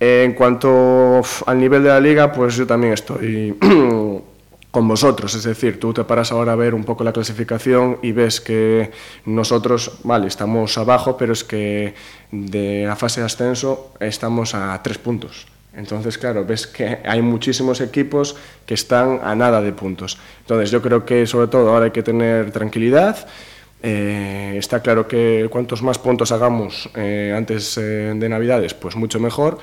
En 0.00 0.32
cuanto 0.32 1.22
al 1.46 1.60
nivel 1.60 1.84
de 1.84 1.90
la 1.90 2.00
liga, 2.00 2.32
pues 2.32 2.56
yo 2.56 2.66
también 2.66 2.92
estoy 2.92 3.56
con 4.72 4.88
vosotros, 4.88 5.32
es 5.36 5.44
decir, 5.44 5.78
tú 5.78 5.94
te 5.94 6.02
paras 6.02 6.32
ahora 6.32 6.54
a 6.54 6.56
ver 6.56 6.74
un 6.74 6.82
poco 6.82 7.04
la 7.04 7.12
clasificación 7.12 7.98
y 8.02 8.10
ves 8.10 8.40
que 8.40 8.90
nosotros, 9.26 10.00
vale, 10.02 10.26
estamos 10.26 10.76
abajo, 10.76 11.16
pero 11.16 11.32
es 11.32 11.44
que 11.44 11.94
de 12.32 12.84
la 12.84 12.96
fase 12.96 13.20
de 13.20 13.26
ascenso 13.26 13.92
estamos 14.00 14.56
a 14.56 14.82
tres 14.82 14.98
puntos. 14.98 15.46
Entonces, 15.72 16.18
claro, 16.18 16.44
ves 16.44 16.66
que 16.66 16.98
hay 17.04 17.22
muchísimos 17.22 17.80
equipos 17.80 18.34
que 18.66 18.74
están 18.74 19.20
a 19.22 19.36
nada 19.36 19.60
de 19.60 19.70
puntos. 19.70 20.18
Entonces, 20.40 20.72
yo 20.72 20.82
creo 20.82 21.04
que 21.04 21.28
sobre 21.28 21.46
todo 21.46 21.70
ahora 21.70 21.84
hay 21.84 21.92
que 21.92 22.02
tener 22.02 22.50
tranquilidad. 22.50 23.28
Eh, 23.82 24.56
está 24.58 24.80
claro 24.80 25.06
que 25.06 25.46
cuantos 25.50 25.82
más 25.82 25.98
puntos 25.98 26.32
hagamos 26.32 26.90
eh, 26.96 27.32
antes 27.36 27.78
eh, 27.78 28.12
de 28.14 28.28
Navidades, 28.28 28.74
pues 28.74 28.96
mucho 28.96 29.20
mejor 29.20 29.58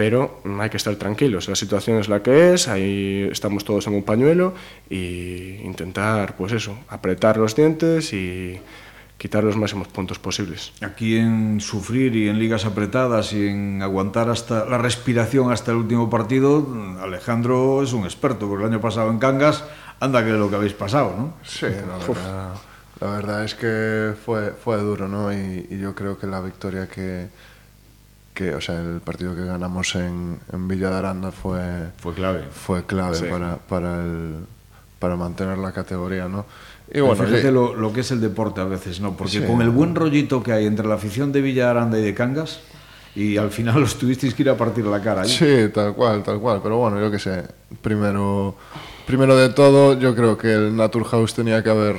pero 0.00 0.40
hay 0.58 0.70
que 0.70 0.78
estar 0.78 0.96
tranquilos. 0.96 1.46
La 1.46 1.56
situación 1.56 1.98
es 1.98 2.08
la 2.08 2.22
que 2.22 2.54
es, 2.54 2.68
ahí 2.68 3.28
estamos 3.30 3.66
todos 3.66 3.86
en 3.86 3.92
un 3.92 4.02
pañuelo 4.02 4.54
y 4.88 5.56
intentar, 5.62 6.36
pues 6.36 6.52
eso, 6.52 6.78
apretar 6.88 7.36
los 7.36 7.54
dientes 7.54 8.14
y 8.14 8.58
quitar 9.18 9.44
los 9.44 9.58
máximos 9.58 9.88
puntos 9.88 10.18
posibles. 10.18 10.72
Aquí 10.80 11.18
en 11.18 11.60
sufrir 11.60 12.16
y 12.16 12.30
en 12.30 12.38
ligas 12.38 12.64
apretadas 12.64 13.34
y 13.34 13.48
en 13.48 13.82
aguantar 13.82 14.30
hasta 14.30 14.64
la 14.64 14.78
respiración 14.78 15.52
hasta 15.52 15.72
el 15.72 15.76
último 15.76 16.08
partido, 16.08 16.66
Alejandro 17.02 17.82
es 17.82 17.92
un 17.92 18.04
experto, 18.04 18.48
porque 18.48 18.64
el 18.64 18.72
año 18.72 18.80
pasado 18.80 19.10
en 19.10 19.18
Cangas, 19.18 19.64
anda 20.00 20.24
que 20.24 20.30
lo 20.30 20.48
que 20.48 20.56
habéis 20.56 20.72
pasado, 20.72 21.14
¿no? 21.14 21.34
Sí, 21.42 21.66
la 21.66 21.98
verdad, 21.98 22.54
la 23.00 23.10
verdad 23.10 23.44
es 23.44 23.54
que 23.54 24.14
fue, 24.24 24.50
fue 24.50 24.78
duro, 24.78 25.08
¿no? 25.08 25.32
Y, 25.32 25.66
y 25.70 25.78
yo 25.78 25.94
creo 25.94 26.18
que 26.18 26.26
la 26.26 26.40
victoria 26.40 26.86
que 26.86 27.28
que, 28.34 28.54
o 28.54 28.60
sea, 28.60 28.80
el 28.80 29.00
partido 29.00 29.34
que 29.34 29.44
ganamos 29.44 29.94
en, 29.96 30.38
en 30.52 30.68
Villa 30.68 30.88
de 30.90 30.96
Aranda 30.96 31.30
fue, 31.30 31.60
fue 31.98 32.14
clave, 32.14 32.44
fue 32.50 32.84
clave 32.86 33.16
sí. 33.16 33.26
para, 33.28 33.56
para, 33.56 34.02
el, 34.02 34.36
para 34.98 35.16
mantener 35.16 35.58
la 35.58 35.72
categoría, 35.72 36.28
¿no? 36.28 36.46
Y 36.92 37.00
bueno, 37.00 37.22
fíjate 37.22 37.52
lo, 37.52 37.74
lo, 37.74 37.92
que 37.92 38.00
es 38.00 38.10
el 38.10 38.20
deporte 38.20 38.60
a 38.60 38.64
veces, 38.64 39.00
¿no? 39.00 39.16
Porque 39.16 39.44
con 39.46 39.60
el 39.62 39.70
buen 39.70 39.94
rollito 39.94 40.42
que 40.42 40.52
hay 40.52 40.66
entre 40.66 40.88
la 40.88 40.94
afición 40.94 41.32
de 41.32 41.40
Villa 41.40 41.70
Aranda 41.70 41.98
y 41.98 42.02
de 42.02 42.14
Cangas, 42.14 42.60
y 43.14 43.36
al 43.36 43.50
final 43.50 43.80
los 43.80 43.96
tuvisteis 43.96 44.34
que 44.34 44.42
ir 44.42 44.50
a 44.50 44.56
partir 44.56 44.86
la 44.86 45.02
cara. 45.02 45.22
¿eh? 45.22 45.28
Sí, 45.28 45.72
tal 45.74 45.94
cual, 45.94 46.22
tal 46.22 46.40
cual. 46.40 46.60
Pero 46.62 46.78
bueno, 46.78 46.98
yo 46.98 47.10
qué 47.10 47.18
sé. 47.18 47.44
Primero, 47.82 48.56
primero 49.06 49.36
de 49.36 49.50
todo, 49.50 49.98
yo 49.98 50.14
creo 50.16 50.38
que 50.38 50.52
el 50.52 50.74
Naturhaus 50.74 51.34
tenía 51.34 51.62
que 51.62 51.70
haber 51.70 51.96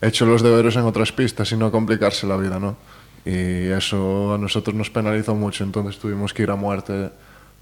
hecho 0.00 0.26
los 0.26 0.42
deberes 0.42 0.76
en 0.76 0.82
otras 0.82 1.12
pistas 1.12 1.50
y 1.52 1.56
no 1.56 1.70
complicarse 1.70 2.26
la 2.26 2.36
vida, 2.36 2.58
¿no? 2.58 2.76
Y 3.24 3.68
eso 3.68 4.34
a 4.34 4.38
nosotros 4.38 4.74
nos 4.74 4.90
penalizó 4.90 5.34
mucho, 5.34 5.64
entonces 5.64 5.98
tuvimos 5.98 6.32
que 6.32 6.44
ir 6.44 6.50
a 6.50 6.56
muerte 6.56 7.10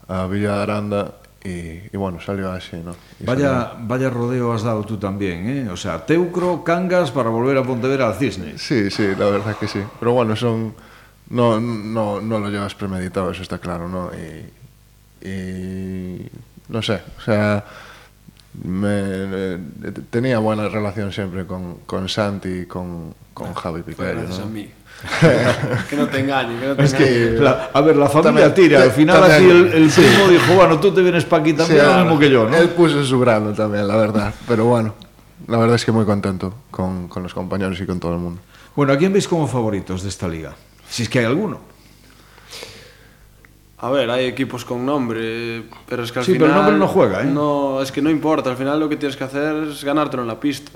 a 0.07 0.27
Villa 0.27 0.57
de 0.57 0.62
Aranda 0.62 1.14
y, 1.42 1.49
y 1.92 1.96
bueno, 1.96 2.20
salió 2.20 2.53
así, 2.53 2.77
¿no? 2.77 2.94
Y 3.18 3.25
vaya, 3.25 3.70
salió... 3.70 3.87
vaya 3.88 4.11
rodeo 4.11 4.53
has 4.53 4.62
dado 4.62 4.85
tú 4.85 4.96
también, 4.96 5.49
¿eh? 5.49 5.68
O 5.70 5.77
sea, 5.77 6.05
Teucro, 6.05 6.62
Cangas 6.62 7.11
para 7.11 7.31
volver 7.31 7.57
a 7.57 7.62
Pontevedra 7.62 8.09
al 8.09 8.14
Cisne. 8.14 8.59
Sí, 8.59 8.90
sí, 8.90 9.09
la 9.18 9.27
verdad 9.27 9.57
que 9.57 9.66
sí. 9.66 9.81
Pero 9.99 10.12
bueno, 10.12 10.37
son... 10.37 10.75
No, 11.29 11.59
no, 11.61 12.20
no 12.20 12.38
lo 12.38 12.49
llevas 12.51 12.75
premeditado, 12.75 13.33
eso 13.33 13.42
está 13.42 13.59
claro, 13.59 13.88
¿no? 13.88 14.11
Y, 14.14 15.29
y 15.29 16.29
no 16.68 16.83
sé, 16.83 17.01
o 17.18 17.20
sea 17.20 17.64
me, 18.64 19.59
tenía 20.11 20.38
buena 20.38 20.69
relación 20.69 21.12
siempre 21.12 21.47
con, 21.47 21.79
con 21.87 22.09
Santi 22.09 22.49
y 22.49 22.66
con, 22.66 23.14
con 23.35 23.49
ah, 23.49 23.55
Javi 23.55 23.83
Picario. 23.83 24.14
Gracias 24.14 24.38
¿no? 24.38 24.45
a 24.45 24.49
mí. 24.49 24.71
que 25.90 25.97
no 25.97 26.09
te 26.09 26.21
engañes, 26.21 26.61
que 26.61 26.66
no 26.66 26.77
te 26.77 26.85
es 26.85 26.92
engañe. 26.95 27.09
Que, 27.09 27.31
la, 27.40 27.71
a 27.73 27.81
ver, 27.83 27.97
la 27.97 28.09
familia 28.09 28.47
también, 28.47 28.55
tira. 28.55 28.83
Al 28.83 28.90
final 28.92 29.21
también, 29.21 29.40
aquí 29.40 29.51
el, 29.51 29.83
el 29.83 29.90
primo 29.90 30.29
dijo, 30.29 30.55
bueno, 30.55 30.81
tú 30.81 30.92
te 30.92 31.03
vienes 31.03 31.25
para 31.25 31.42
aquí 31.42 31.53
también, 31.53 31.81
sí, 31.81 31.87
lo 31.87 32.01
mismo 32.01 32.19
que 32.19 32.31
yo, 32.31 32.49
¿no? 32.49 32.57
Él 32.57 32.71
puso 32.71 33.05
su 33.05 33.21
grano 33.21 33.53
también, 33.53 33.87
la 33.87 33.97
verdad. 33.97 34.35
Pero 34.49 34.64
bueno, 34.64 34.95
la 35.47 35.59
verdad 35.59 35.77
es 35.77 35.85
que 35.85 35.92
muy 35.92 36.05
contento 36.05 36.55
con, 36.71 37.09
con 37.09 37.23
los 37.23 37.35
compañeros 37.35 37.79
y 37.81 37.87
con 37.87 38.01
todo 38.01 38.14
el 38.14 38.21
mundo. 38.21 38.40
Bueno, 38.75 38.92
¿a 38.92 38.97
quién 38.97 39.12
veis 39.12 39.29
como 39.29 39.47
favoritos 39.47 40.03
de 40.03 40.09
esta 40.09 40.29
liga? 40.29 40.55
Si 40.88 41.03
es 41.03 41.09
que 41.09 41.19
hay 41.19 41.25
alguno. 41.27 41.76
A 43.79 43.91
ver, 43.91 44.09
hai 44.09 44.25
equipos 44.25 44.65
con 44.65 44.89
nombre, 44.89 45.69
pero 45.85 46.01
es 46.03 46.11
que 46.11 46.19
al 46.21 46.25
sí, 46.25 46.33
final... 46.33 46.49
Sí, 46.49 46.53
pero 46.53 46.62
nombre 46.65 46.79
no 46.81 46.89
juega, 46.89 47.21
¿eh? 47.21 47.29
No, 47.29 47.83
es 47.83 47.93
que 47.93 48.01
no 48.01 48.09
importa, 48.09 48.49
al 48.49 48.57
final 48.57 48.81
lo 48.81 48.89
que 48.89 48.97
tienes 48.97 49.17
que 49.17 49.25
hacer 49.25 49.69
es 49.69 49.85
ganártelo 49.85 50.23
en 50.23 50.29
la 50.29 50.41
pista. 50.41 50.73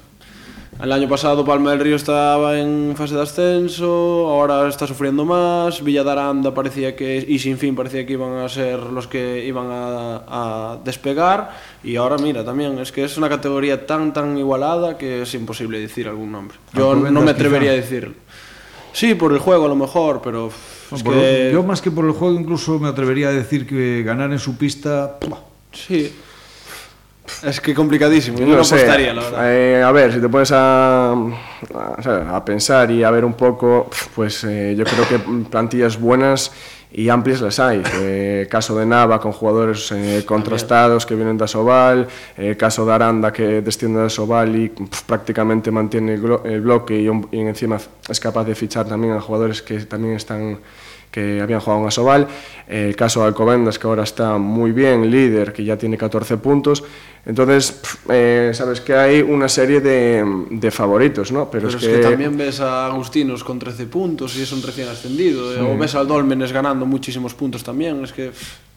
El 0.82 0.92
año 0.92 1.08
pasado 1.08 1.44
Palma 1.44 1.72
del 1.72 1.80
Río 1.80 1.96
estaba 1.96 2.58
en 2.58 2.94
fase 2.96 3.14
de 3.14 3.22
ascenso, 3.22 4.28
ahora 4.28 4.66
está 4.68 4.86
sufriendo 4.86 5.26
más, 5.26 5.82
Villa 5.82 6.04
de 6.04 6.10
Aranda 6.10 6.54
parecía 6.54 6.96
que, 6.96 7.22
y 7.26 7.38
Sin 7.38 7.58
Fin 7.58 7.74
parecía 7.76 8.06
que 8.06 8.14
iban 8.14 8.36
a 8.38 8.48
ser 8.48 8.78
los 8.80 9.06
que 9.06 9.44
iban 9.44 9.68
a, 9.70 10.22
a 10.28 10.78
despegar, 10.82 11.56
y 11.84 11.96
ahora 11.96 12.16
mira, 12.16 12.44
también 12.44 12.78
es 12.78 12.92
que 12.92 13.04
es 13.04 13.18
una 13.18 13.28
categoría 13.28 13.86
tan 13.86 14.12
tan 14.12 14.38
igualada 14.38 14.96
que 14.96 15.22
es 15.22 15.34
imposible 15.34 15.80
decir 15.80 16.08
algún 16.08 16.32
nombre. 16.32 16.56
Yo 16.72 16.94
no 16.94 17.20
me 17.20 17.30
atrevería 17.32 17.72
quizá. 17.72 17.78
a 17.78 17.82
decirlo. 17.82 18.14
Sí, 18.92 19.14
por 19.14 19.32
el 19.32 19.38
juego 19.38 19.66
a 19.66 19.68
lo 19.68 19.76
mejor, 19.76 20.20
pero 20.22 20.50
es. 20.92 21.52
Yo 21.52 21.62
más 21.62 21.80
que 21.80 21.90
por 21.90 22.04
el 22.04 22.12
juego 22.12 22.38
incluso 22.38 22.78
me 22.78 22.88
atrevería 22.88 23.28
a 23.28 23.32
decir 23.32 23.66
que 23.66 24.02
ganar 24.04 24.32
en 24.32 24.38
su 24.38 24.56
pista... 24.56 25.18
¡pua! 25.18 25.40
Sí. 25.72 26.12
Es 27.44 27.60
que 27.60 27.72
complicadísimo. 27.74 28.38
Yo 28.38 28.46
No 28.46 28.56
no 28.56 28.64
sé, 28.64 28.74
apostaría, 28.74 29.14
la 29.14 29.22
verdad. 29.22 29.52
eh, 29.54 29.82
a 29.84 29.92
ver, 29.92 30.12
si 30.12 30.20
te 30.20 30.28
pones 30.28 30.50
a, 30.52 31.12
a, 31.12 32.36
a 32.36 32.44
pensar 32.44 32.90
y 32.90 33.04
a 33.04 33.10
ver 33.12 33.24
un 33.24 33.34
poco, 33.34 33.88
pues 34.16 34.42
eh, 34.44 34.74
yo 34.76 34.84
creo 34.84 35.06
que 35.08 35.18
plantillas 35.48 35.98
buenas 36.00 36.50
e 36.92 37.08
amplias 37.10 37.40
las 37.40 37.62
hai. 37.62 37.82
Eh, 38.02 38.46
caso 38.50 38.74
de 38.74 38.84
Nava 38.84 39.20
con 39.20 39.32
jugadores 39.32 39.92
eh, 39.92 40.24
contrastados 40.26 41.06
que 41.06 41.14
vienen 41.14 41.38
da 41.38 41.46
Sobal, 41.46 42.10
eh, 42.36 42.56
caso 42.58 42.84
de 42.84 42.92
Aranda 42.92 43.32
que 43.32 43.62
desciende 43.62 44.02
da 44.02 44.10
Sobal 44.10 44.50
e 44.58 44.74
pff, 44.74 45.06
prácticamente 45.06 45.70
mantiene 45.70 46.18
el, 46.18 46.22
el 46.44 46.60
bloque 46.60 46.98
e, 46.98 47.06
un, 47.06 47.30
encima 47.30 47.78
es 47.78 48.18
capaz 48.18 48.44
de 48.44 48.58
fichar 48.58 48.90
tamén 48.90 49.14
a 49.14 49.22
jugadores 49.22 49.62
que 49.62 49.78
tamén 49.86 50.18
están 50.18 50.58
que 51.10 51.40
habían 51.40 51.60
jugado 51.60 51.82
en 51.82 51.88
Asobal, 51.88 52.28
el 52.68 52.94
caso 52.94 53.20
de 53.20 53.26
Alcobendas 53.26 53.78
que 53.78 53.86
ahora 53.86 54.04
está 54.04 54.38
muy 54.38 54.72
bien, 54.72 55.10
líder, 55.10 55.52
que 55.52 55.64
ya 55.64 55.76
tiene 55.76 55.96
14 55.98 56.36
puntos, 56.36 56.84
entonces 57.26 57.80
eh, 58.08 58.50
sabes 58.54 58.80
que 58.80 58.94
hay 58.94 59.20
una 59.20 59.48
serie 59.48 59.80
de, 59.80 60.24
de 60.50 60.70
favoritos, 60.70 61.32
¿no? 61.32 61.50
Pero 61.50 61.68
es 61.68 61.76
que... 61.76 61.98
también 61.98 62.36
ves 62.36 62.60
a 62.60 62.86
Agustinos 62.86 63.44
con 63.44 63.58
13 63.58 63.86
puntos 63.86 64.36
y 64.36 64.42
es 64.42 64.52
un 64.52 64.62
recién 64.62 64.88
ascendido. 64.88 65.52
eh, 65.54 65.60
O 65.60 65.76
ves 65.76 65.94
al 65.94 66.06
Dolmenes 66.06 66.52
ganando 66.52 66.86
muchísimos 66.86 67.34
puntos 67.34 67.62
también. 67.62 68.02
Es 68.04 68.12
que 68.12 68.28
pff, 68.30 68.70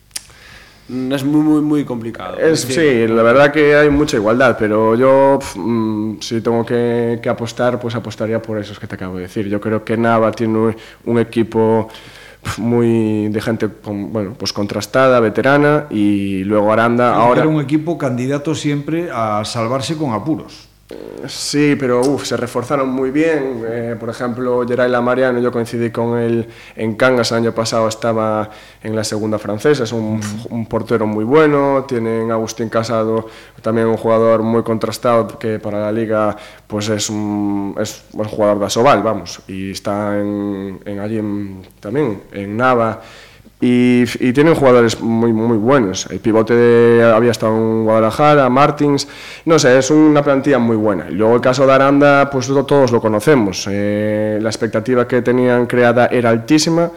es 0.89 1.23
muy, 1.23 1.41
muy, 1.41 1.61
muy 1.61 1.85
complicado. 1.85 2.37
Es, 2.37 2.67
decir. 2.67 3.07
sí, 3.07 3.13
la 3.13 3.23
verdad 3.23 3.53
que 3.53 3.73
hay 3.75 3.89
mucha 3.89 4.17
igualdad, 4.17 4.57
pero 4.59 4.95
yo 4.95 5.39
mm, 5.55 6.15
si 6.19 6.41
tengo 6.41 6.65
que, 6.65 7.19
que 7.23 7.29
apostar, 7.29 7.79
pues 7.79 7.95
apostaría 7.95 8.41
por 8.41 8.59
esos 8.59 8.77
que 8.77 8.87
te 8.87 8.95
acabo 8.95 9.15
de 9.15 9.21
decir. 9.23 9.47
Yo 9.47 9.61
creo 9.61 9.85
que 9.85 9.95
Nava 9.95 10.31
tiene 10.31 10.57
un, 10.57 10.75
un 11.05 11.19
equipo 11.19 11.87
muy 12.57 13.29
de 13.29 13.41
gente 13.41 13.69
con, 13.69 14.11
bueno, 14.11 14.33
pues 14.37 14.53
contrastada, 14.53 15.19
veterana, 15.19 15.87
y 15.89 16.43
luego 16.43 16.71
Aranda 16.71 17.15
ahora... 17.15 17.41
Era 17.41 17.49
un 17.49 17.61
equipo 17.61 17.97
candidato 17.97 18.55
siempre 18.55 19.09
a 19.11 19.43
salvarse 19.45 19.97
con 19.97 20.13
apuros. 20.13 20.72
Sí, 21.27 21.75
pero 21.79 22.01
uf, 22.01 22.25
se 22.25 22.35
reforzaron 22.37 22.89
muy 22.89 23.09
bien. 23.09 23.63
Eh, 23.65 23.95
por 23.99 24.09
ejemplo, 24.09 24.63
Geray 24.67 24.89
Lamariano, 24.91 25.39
yo 25.39 25.51
coincidí 25.51 25.89
con 25.89 26.17
él 26.19 26.47
en 26.75 26.95
Cangas 26.95 27.31
el 27.31 27.37
año 27.37 27.51
pasado, 27.55 27.87
estaba 27.87 28.49
en 28.83 28.95
la 28.95 29.03
segunda 29.03 29.39
francesa, 29.39 29.85
es 29.85 29.91
un, 29.93 30.19
un 30.49 30.65
portero 30.67 31.07
muy 31.07 31.23
bueno. 31.23 31.85
Tienen 31.87 32.29
Agustín 32.31 32.69
Casado, 32.69 33.27
también 33.61 33.87
un 33.87 33.97
jugador 33.97 34.43
muy 34.43 34.61
contrastado 34.63 35.39
que 35.39 35.57
para 35.57 35.79
la 35.81 35.91
liga 35.91 36.35
pues 36.67 36.89
es 36.89 37.09
un, 37.09 37.75
es 37.79 38.03
un 38.13 38.25
jugador 38.25 38.59
de 38.59 38.65
Asobal, 38.65 39.01
vamos, 39.01 39.41
y 39.47 39.71
está 39.71 40.19
en, 40.19 40.79
en 40.85 40.99
allí 40.99 41.17
en- 41.17 41.65
también 41.79 42.23
en 42.33 42.57
Nava. 42.57 43.01
Y, 43.65 44.03
y 44.19 44.33
tienen 44.33 44.55
jugadores 44.55 44.99
muy, 44.99 45.31
muy 45.31 45.57
buenos. 45.57 46.07
El 46.11 46.19
pivote 46.19 46.53
de- 46.53 47.01
había 47.03 47.31
estado 47.31 47.55
en 47.55 47.85
Guadalajara, 47.85 48.49
Martins. 48.49 49.07
No 49.45 49.57
sé, 49.57 49.77
es 49.77 49.89
una 49.89 50.21
plantilla 50.21 50.59
muy 50.59 50.75
buena. 50.75 51.05
Y 51.09 51.13
luego 51.13 51.35
el 51.35 51.41
caso 51.41 51.65
de 51.65 51.71
Aranda, 51.71 52.29
pues 52.29 52.47
to- 52.47 52.65
todos 52.65 52.91
lo 52.91 52.99
conocemos. 52.99 53.65
Eh, 53.71 54.37
la 54.41 54.49
expectativa 54.49 55.07
que 55.07 55.21
tenían 55.21 55.65
creada 55.65 56.07
era 56.07 56.29
altísima 56.31 56.91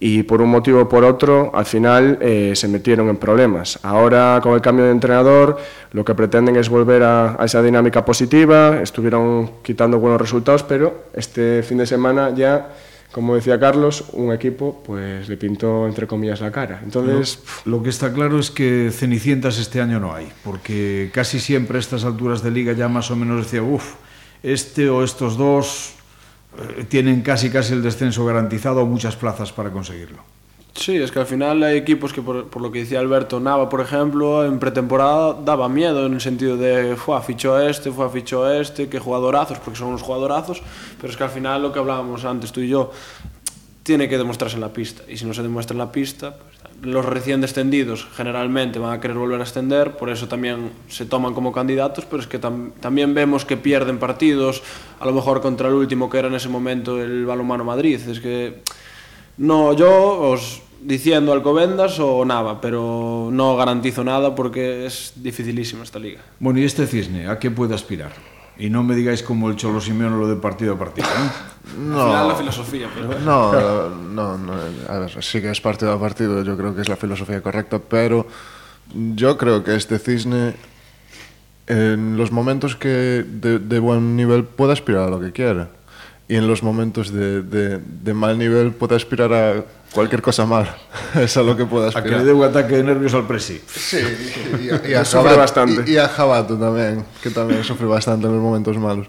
y 0.00 0.24
por 0.24 0.42
un 0.42 0.48
motivo 0.50 0.80
o 0.82 0.88
por 0.88 1.04
otro, 1.04 1.52
al 1.54 1.66
final 1.66 2.18
eh, 2.20 2.52
se 2.56 2.66
metieron 2.66 3.08
en 3.08 3.16
problemas. 3.16 3.78
Ahora, 3.84 4.40
con 4.42 4.54
el 4.54 4.60
cambio 4.60 4.86
de 4.86 4.90
entrenador, 4.90 5.56
lo 5.92 6.04
que 6.04 6.16
pretenden 6.16 6.56
es 6.56 6.68
volver 6.68 7.04
a, 7.04 7.36
a 7.40 7.44
esa 7.44 7.62
dinámica 7.62 8.04
positiva. 8.04 8.80
Estuvieron 8.82 9.50
quitando 9.62 10.00
buenos 10.00 10.20
resultados, 10.20 10.64
pero 10.64 11.04
este 11.14 11.62
fin 11.62 11.78
de 11.78 11.86
semana 11.86 12.30
ya 12.34 12.70
como 13.12 13.34
decía 13.34 13.58
Carlos, 13.58 14.04
un 14.12 14.32
equipo 14.32 14.82
pues 14.84 15.28
le 15.28 15.36
pintó 15.36 15.86
entre 15.86 16.06
comillas 16.06 16.40
la 16.40 16.52
cara. 16.52 16.80
Entonces, 16.82 17.42
lo, 17.64 17.78
lo, 17.78 17.82
que 17.82 17.90
está 17.90 18.12
claro 18.12 18.38
es 18.38 18.50
que 18.50 18.90
cenicientas 18.92 19.58
este 19.58 19.80
año 19.80 19.98
no 19.98 20.14
hay, 20.14 20.28
porque 20.44 21.10
casi 21.12 21.40
siempre 21.40 21.78
a 21.78 21.80
estas 21.80 22.04
alturas 22.04 22.42
de 22.42 22.50
liga 22.50 22.72
ya 22.72 22.88
más 22.88 23.10
o 23.10 23.16
menos 23.16 23.44
decía, 23.44 23.62
uff, 23.62 23.94
este 24.42 24.88
o 24.90 25.02
estos 25.02 25.36
dos 25.36 25.94
eh, 26.58 26.84
tienen 26.88 27.22
casi 27.22 27.50
casi 27.50 27.72
el 27.72 27.82
descenso 27.82 28.24
garantizado 28.24 28.82
o 28.82 28.86
muchas 28.86 29.16
plazas 29.16 29.52
para 29.52 29.70
conseguirlo. 29.70 30.22
Sí, 30.74 30.96
es 30.96 31.10
que 31.10 31.18
al 31.18 31.26
final 31.26 31.62
hay 31.64 31.76
equipos 31.76 32.12
que, 32.12 32.22
por, 32.22 32.60
lo 32.60 32.70
que 32.70 32.80
decía 32.80 33.00
Alberto 33.00 33.40
Nava, 33.40 33.68
por 33.68 33.80
ejemplo, 33.80 34.44
en 34.44 34.60
pretemporada 34.60 35.34
daba 35.34 35.68
miedo 35.68 36.06
en 36.06 36.14
el 36.14 36.20
sentido 36.20 36.56
de, 36.56 36.94
fue 36.94 37.20
fichó 37.20 37.56
a 37.56 37.68
este, 37.68 37.90
fue 37.90 38.08
fichó 38.10 38.44
a 38.44 38.58
este, 38.58 38.88
qué 38.88 39.00
jugadorazos, 39.00 39.58
porque 39.58 39.76
son 39.76 39.88
unos 39.88 40.02
jugadorazos, 40.02 40.62
pero 41.00 41.10
es 41.10 41.16
que 41.16 41.24
al 41.24 41.30
final 41.30 41.62
lo 41.62 41.72
que 41.72 41.80
hablábamos 41.80 42.24
antes 42.24 42.52
tú 42.52 42.60
y 42.60 42.68
yo, 42.68 42.92
tiene 43.82 44.08
que 44.08 44.18
demostrarse 44.18 44.54
en 44.54 44.60
la 44.60 44.72
pista, 44.72 45.02
y 45.08 45.16
si 45.16 45.24
no 45.24 45.34
se 45.34 45.42
demuestra 45.42 45.74
en 45.74 45.78
la 45.78 45.90
pista, 45.90 46.36
pues, 46.36 46.86
los 46.86 47.04
recién 47.04 47.40
descendidos 47.40 48.06
generalmente 48.14 48.78
van 48.78 48.92
a 48.92 49.00
querer 49.00 49.16
volver 49.16 49.40
a 49.40 49.42
ascender, 49.42 49.96
por 49.96 50.10
eso 50.10 50.28
también 50.28 50.70
se 50.88 51.06
toman 51.06 51.34
como 51.34 51.50
candidatos, 51.50 52.04
pero 52.04 52.22
es 52.22 52.28
que 52.28 52.40
tam- 52.40 52.70
también 52.78 53.14
vemos 53.14 53.44
que 53.44 53.56
pierden 53.56 53.98
partidos, 53.98 54.62
a 55.00 55.06
lo 55.06 55.12
mejor 55.12 55.40
contra 55.40 55.66
el 55.66 55.74
último 55.74 56.08
que 56.08 56.18
era 56.18 56.28
en 56.28 56.34
ese 56.34 56.48
momento 56.48 57.02
el 57.02 57.26
Balonmano 57.26 57.64
Madrid, 57.64 57.98
es 58.08 58.20
que... 58.20 58.62
No, 59.38 59.72
yo 59.72 60.18
os 60.20 60.62
diciendo 60.82 61.32
Alcobendas 61.32 61.98
o 62.00 62.24
Nava, 62.24 62.60
pero 62.60 63.30
no 63.32 63.56
garantizo 63.56 64.02
nada 64.02 64.34
porque 64.34 64.86
es 64.86 65.12
dificilísima 65.16 65.82
esta 65.82 65.98
liga. 65.98 66.20
Bueno, 66.40 66.58
y 66.58 66.64
este 66.64 66.86
Cisne, 66.86 67.28
¿a 67.28 67.38
qué 67.38 67.50
puede 67.50 67.74
aspirar? 67.74 68.12
Y 68.58 68.70
no 68.70 68.82
me 68.82 68.96
digáis 68.96 69.22
como 69.22 69.48
el 69.48 69.56
Cholo 69.56 69.80
Simeone 69.80 70.18
lo 70.18 70.26
de 70.26 70.34
partido 70.34 70.74
a 70.74 70.78
partido. 70.78 71.06
¿eh? 71.06 71.78
No. 71.78 72.02
Al 72.02 72.08
final 72.08 72.28
la 72.28 72.34
filosofía, 72.34 72.88
pero... 72.92 73.18
No, 73.20 73.88
no, 73.90 74.36
no. 74.36 74.52
A 74.88 74.98
ver, 74.98 75.22
sí 75.22 75.40
que 75.40 75.50
es 75.50 75.60
partido 75.60 75.92
a 75.92 76.00
partido, 76.00 76.42
yo 76.42 76.56
creo 76.56 76.74
que 76.74 76.80
es 76.80 76.88
la 76.88 76.96
filosofía 76.96 77.40
correcta, 77.40 77.78
pero 77.78 78.26
yo 79.14 79.38
creo 79.38 79.62
que 79.62 79.76
este 79.76 80.00
Cisne, 80.00 80.54
en 81.68 82.16
los 82.16 82.32
momentos 82.32 82.74
que 82.74 83.24
de, 83.24 83.60
de 83.60 83.78
buen 83.78 84.16
nivel, 84.16 84.42
puede 84.44 84.72
aspirar 84.72 85.06
a 85.06 85.10
lo 85.10 85.20
que 85.20 85.30
quiera. 85.30 85.68
Y 86.28 86.36
en 86.36 86.46
los 86.46 86.62
momentos 86.62 87.10
de, 87.10 87.42
de, 87.42 87.78
de 87.78 88.14
mal 88.14 88.38
nivel 88.38 88.72
puede 88.72 88.94
aspirar 88.94 89.32
a 89.32 89.64
cualquier 89.92 90.20
cosa 90.20 90.44
mala. 90.44 90.76
es 91.14 91.36
a 91.36 91.42
lo 91.42 91.56
que 91.56 91.64
pueda 91.64 91.88
aspirar. 91.88 92.06
A 92.06 92.10
que 92.10 92.18
le 92.18 92.24
dé 92.24 92.32
un 92.34 92.44
ataque 92.44 92.76
de 92.76 92.84
nervios 92.84 93.14
al 93.14 93.26
presi. 93.26 93.60
Sí, 93.66 93.98
y, 94.62 94.70
a, 94.70 94.88
y 94.90 94.94
a 94.94 95.04
Jabato, 95.06 95.38
bastante. 95.38 95.90
Y, 95.90 95.94
y, 95.94 95.96
a 95.96 96.08
Jabato 96.08 96.58
también, 96.58 97.04
que 97.22 97.30
también 97.30 97.64
sufre 97.64 97.86
bastante 97.86 98.26
en 98.26 98.34
los 98.34 98.42
momentos 98.42 98.76
malos. 98.76 99.06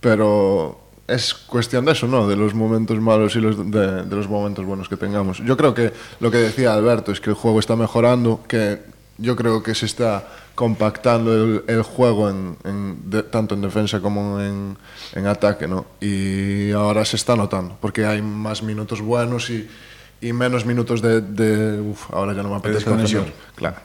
Pero 0.00 0.80
es 1.06 1.34
cuestión 1.34 1.84
de 1.84 1.92
eso, 1.92 2.06
¿no? 2.06 2.26
De 2.26 2.36
los 2.36 2.54
momentos 2.54 2.98
malos 3.00 3.36
y 3.36 3.40
los 3.40 3.70
de, 3.70 4.04
de, 4.04 4.16
los 4.16 4.28
momentos 4.28 4.64
buenos 4.64 4.88
que 4.88 4.96
tengamos. 4.96 5.38
Yo 5.44 5.58
creo 5.58 5.74
que 5.74 5.92
lo 6.20 6.30
que 6.30 6.38
decía 6.38 6.72
Alberto 6.72 7.12
es 7.12 7.20
que 7.20 7.30
el 7.30 7.36
juego 7.36 7.60
está 7.60 7.76
mejorando, 7.76 8.40
que 8.48 8.80
yo 9.18 9.36
creo 9.36 9.62
que 9.62 9.74
se 9.74 9.84
está 9.84 10.26
compactando 10.54 11.34
el, 11.34 11.64
el 11.66 11.82
juego 11.82 12.28
en, 12.30 12.56
en 12.64 13.10
de, 13.10 13.22
tanto 13.22 13.54
en 13.54 13.62
defensa 13.62 14.00
como 14.00 14.40
en, 14.40 14.76
en 15.14 15.26
ataque, 15.26 15.66
¿no? 15.66 15.86
Y 16.00 16.72
ahora 16.72 17.04
se 17.04 17.16
está 17.16 17.36
notando, 17.36 17.76
porque 17.80 18.04
hay 18.04 18.22
más 18.22 18.62
minutos 18.62 19.00
buenos 19.00 19.50
y, 19.50 19.68
y 20.20 20.32
menos 20.32 20.64
minutos 20.66 21.00
de, 21.02 21.20
de 21.20 21.80
uf, 21.80 22.12
ahora 22.12 22.32
ya 22.34 22.42
no 22.42 22.50
me 22.50 22.56
apetece 22.56 22.90
defender. 22.90 23.32
Claro. 23.54 23.76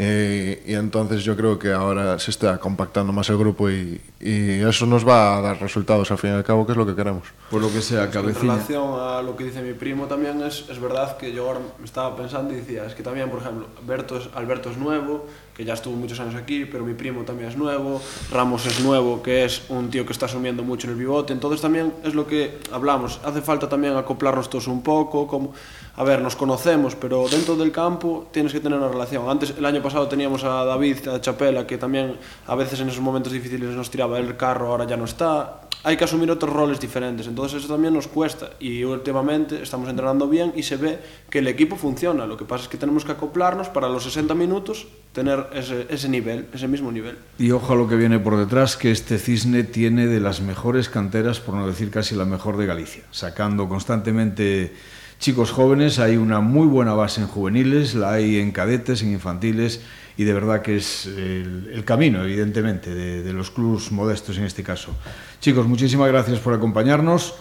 E, 0.00 0.62
e 0.64 0.74
entonces 0.74 1.24
yo 1.24 1.36
creo 1.36 1.58
que 1.58 1.72
ahora 1.72 2.20
se 2.20 2.30
está 2.30 2.58
compactando 2.58 3.12
más 3.12 3.28
el 3.30 3.36
grupo 3.36 3.68
y, 3.68 4.00
y 4.20 4.60
eso 4.60 4.86
nos 4.86 5.06
va 5.06 5.36
a 5.36 5.40
dar 5.40 5.60
resultados 5.60 6.08
al 6.12 6.18
fin 6.18 6.30
y 6.30 6.34
al 6.34 6.44
cabo, 6.44 6.64
que 6.64 6.70
es 6.70 6.78
lo 6.78 6.86
que 6.86 6.94
queremos. 6.94 7.24
Por 7.50 7.60
lo 7.60 7.66
que 7.72 7.82
sea, 7.82 8.08
cabecilla. 8.08 8.52
En 8.52 8.58
relación 8.58 9.00
a 9.00 9.20
lo 9.22 9.34
que 9.34 9.42
dice 9.42 9.60
mi 9.60 9.72
primo 9.72 10.06
también 10.06 10.40
es, 10.42 10.66
es 10.70 10.80
verdad 10.80 11.16
que 11.16 11.32
yo 11.32 11.48
ahora 11.48 11.60
me 11.80 11.84
estaba 11.84 12.14
pensando 12.14 12.54
y 12.54 12.58
decía, 12.58 12.84
es 12.84 12.94
que 12.94 13.02
también, 13.02 13.28
por 13.28 13.40
ejemplo, 13.40 13.66
Alberto 13.82 14.18
es, 14.18 14.28
Alberto 14.36 14.70
es 14.70 14.78
nuevo, 14.78 15.26
que 15.52 15.64
ya 15.64 15.74
estuvo 15.74 15.96
muchos 15.96 16.20
años 16.20 16.36
aquí, 16.36 16.64
pero 16.64 16.84
mi 16.84 16.94
primo 16.94 17.22
también 17.22 17.48
es 17.48 17.56
nuevo, 17.56 18.00
Ramos 18.30 18.66
es 18.66 18.78
nuevo, 18.78 19.20
que 19.20 19.44
es 19.44 19.62
un 19.68 19.90
tío 19.90 20.06
que 20.06 20.12
está 20.12 20.26
asumiendo 20.26 20.62
mucho 20.62 20.86
en 20.86 20.92
el 20.92 20.98
pivote, 21.00 21.32
entonces 21.32 21.60
también 21.60 21.92
es 22.04 22.14
lo 22.14 22.24
que 22.24 22.60
hablamos, 22.70 23.18
hace 23.24 23.42
falta 23.42 23.68
también 23.68 23.96
acoplarnos 23.96 24.48
todos 24.48 24.68
un 24.68 24.80
poco, 24.80 25.26
como... 25.26 25.52
a 25.98 26.04
ver, 26.04 26.22
nos 26.22 26.36
conocemos, 26.36 26.94
pero 26.94 27.28
dentro 27.28 27.56
del 27.56 27.72
campo 27.72 28.28
tienes 28.30 28.52
que 28.52 28.60
tener 28.60 28.78
una 28.78 28.86
relación. 28.86 29.28
Antes, 29.28 29.54
el 29.58 29.64
año 29.66 29.82
pasado 29.82 30.06
teníamos 30.06 30.44
a 30.44 30.64
David, 30.64 31.08
a 31.08 31.20
Chapela, 31.20 31.66
que 31.66 31.76
también 31.76 32.16
a 32.46 32.54
veces 32.54 32.78
en 32.78 32.88
esos 32.88 33.00
momentos 33.00 33.32
difíciles 33.32 33.70
nos 33.74 33.90
tiraba 33.90 34.20
el 34.20 34.36
carro, 34.36 34.68
ahora 34.68 34.86
ya 34.86 34.96
no 34.96 35.06
está, 35.06 35.62
hay 35.82 35.96
que 35.96 36.04
asumir 36.04 36.30
otros 36.30 36.52
roles 36.52 36.78
diferentes, 36.78 37.26
entonces 37.26 37.58
eso 37.58 37.72
también 37.74 37.94
nos 37.94 38.06
cuesta 38.06 38.50
y 38.60 38.84
últimamente 38.84 39.60
estamos 39.60 39.88
entrenando 39.88 40.28
bien 40.28 40.52
y 40.54 40.62
se 40.62 40.76
ve 40.76 41.00
que 41.30 41.40
el 41.40 41.48
equipo 41.48 41.74
funciona, 41.74 42.26
lo 42.26 42.36
que 42.36 42.44
pasa 42.44 42.62
es 42.62 42.68
que 42.68 42.76
tenemos 42.76 43.04
que 43.04 43.10
acoplarnos 43.10 43.68
para 43.68 43.88
los 43.88 44.04
60 44.04 44.34
minutos 44.34 44.86
tener 45.12 45.48
ese, 45.52 45.88
ese 45.90 46.08
nivel, 46.08 46.46
ese 46.54 46.68
mismo 46.68 46.92
nivel. 46.92 47.18
Y 47.40 47.50
ojo 47.50 47.72
a 47.72 47.76
lo 47.76 47.88
que 47.88 47.96
viene 47.96 48.20
por 48.20 48.36
detrás, 48.36 48.76
que 48.76 48.92
este 48.92 49.18
Cisne 49.18 49.64
tiene 49.64 50.06
de 50.06 50.20
las 50.20 50.40
mejores 50.42 50.88
canteras, 50.88 51.40
por 51.40 51.56
no 51.56 51.66
decir 51.66 51.90
casi 51.90 52.14
la 52.14 52.24
mejor 52.24 52.56
de 52.56 52.66
Galicia, 52.66 53.02
sacando 53.10 53.68
constantemente 53.68 54.72
chicos 55.18 55.50
jóvenes, 55.50 55.98
hay 55.98 56.16
una 56.16 56.40
muy 56.40 56.66
buena 56.66 56.94
base 56.94 57.20
en 57.20 57.26
juveniles, 57.26 57.94
la 57.94 58.12
hay 58.12 58.38
en 58.38 58.52
cadetes, 58.52 59.02
en 59.02 59.12
infantiles 59.12 59.80
y 60.16 60.24
de 60.24 60.32
verdad 60.32 60.62
que 60.62 60.76
es 60.76 61.06
el, 61.06 61.82
camino, 61.84 62.24
evidentemente, 62.24 62.94
de, 62.94 63.22
de, 63.22 63.32
los 63.32 63.50
clubes 63.50 63.92
modestos 63.92 64.38
en 64.38 64.44
este 64.44 64.62
caso. 64.62 64.94
Chicos, 65.40 65.66
muchísimas 65.66 66.08
gracias 66.08 66.38
por 66.40 66.54
acompañarnos. 66.54 67.34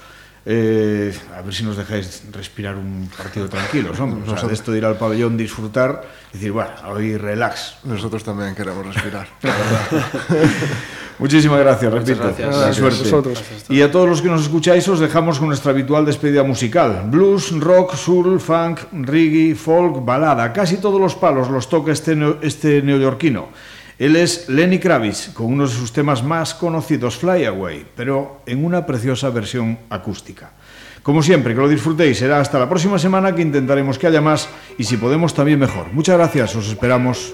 Eh, 0.49 1.13
a 1.35 1.41
ver 1.41 1.53
si 1.53 1.65
nos 1.65 1.75
dejáis 1.75 2.23
respirar 2.31 2.77
un 2.77 3.09
partido 3.17 3.49
tranquilo, 3.49 3.91
¿no? 3.97 4.31
O 4.31 4.37
sea, 4.37 4.47
de 4.47 4.53
esto 4.53 4.71
de 4.71 4.77
ir 4.77 4.85
al 4.85 4.97
pabellón, 4.97 5.35
disfrutar, 5.35 6.03
y 6.31 6.37
decir, 6.37 6.53
bueno, 6.53 6.71
hoy 6.87 7.17
relax. 7.17 7.75
Nosotros 7.83 8.23
también 8.23 8.55
queremos 8.55 8.85
respirar. 8.85 9.27
Muchísimas 11.19 11.59
gracias, 11.59 11.91
repito. 11.91 12.23
Gracias. 12.23 12.55
La 12.55 12.71
suerte. 12.71 13.09
Gracias. 13.09 13.69
Y 13.69 13.81
a 13.81 13.91
todos 13.91 14.07
los 14.07 14.21
que 14.21 14.29
nos 14.29 14.43
escucháis 14.43 14.87
os 14.87 15.01
dejamos 15.01 15.37
con 15.37 15.49
nuestra 15.49 15.71
habitual 15.71 16.05
despedida 16.05 16.43
musical. 16.43 17.03
Blues, 17.07 17.51
rock, 17.59 17.95
soul, 17.95 18.39
funk, 18.39 18.79
reggae, 18.93 19.53
folk, 19.53 20.05
balada. 20.05 20.53
Casi 20.53 20.77
todos 20.77 21.01
los 21.01 21.15
palos 21.15 21.49
los 21.49 21.67
toca 21.67 21.91
este, 21.91 22.15
neo, 22.15 22.37
este 22.41 22.81
neoyorquino. 22.81 23.49
Él 23.99 24.15
es 24.15 24.47
Lenny 24.47 24.77
Kravitz, 24.77 25.29
con 25.33 25.47
uno 25.47 25.65
de 25.65 25.73
sus 25.73 25.91
temas 25.91 26.23
más 26.23 26.53
conocidos, 26.53 27.17
Fly 27.17 27.45
Away, 27.45 27.85
pero 27.95 28.41
en 28.45 28.63
una 28.63 28.85
preciosa 28.85 29.31
versión 29.31 29.79
acústica. 29.89 30.51
Como 31.01 31.23
siempre, 31.23 31.55
que 31.55 31.61
lo 31.61 31.69
disfrutéis. 31.69 32.17
Será 32.17 32.39
hasta 32.39 32.59
la 32.59 32.69
próxima 32.69 32.99
semana 32.99 33.33
que 33.33 33.41
intentaremos 33.41 33.97
que 33.97 34.07
haya 34.07 34.21
más 34.21 34.49
y 34.77 34.83
si 34.83 34.97
podemos 34.97 35.33
también 35.33 35.57
mejor. 35.57 35.87
Muchas 35.93 36.17
gracias, 36.17 36.55
os 36.55 36.67
esperamos. 36.67 37.33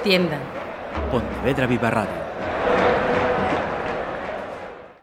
Trastienda. 0.00 0.38
Pontevedra 1.10 1.66
Viva 1.66 1.90
Radio. 1.90 2.19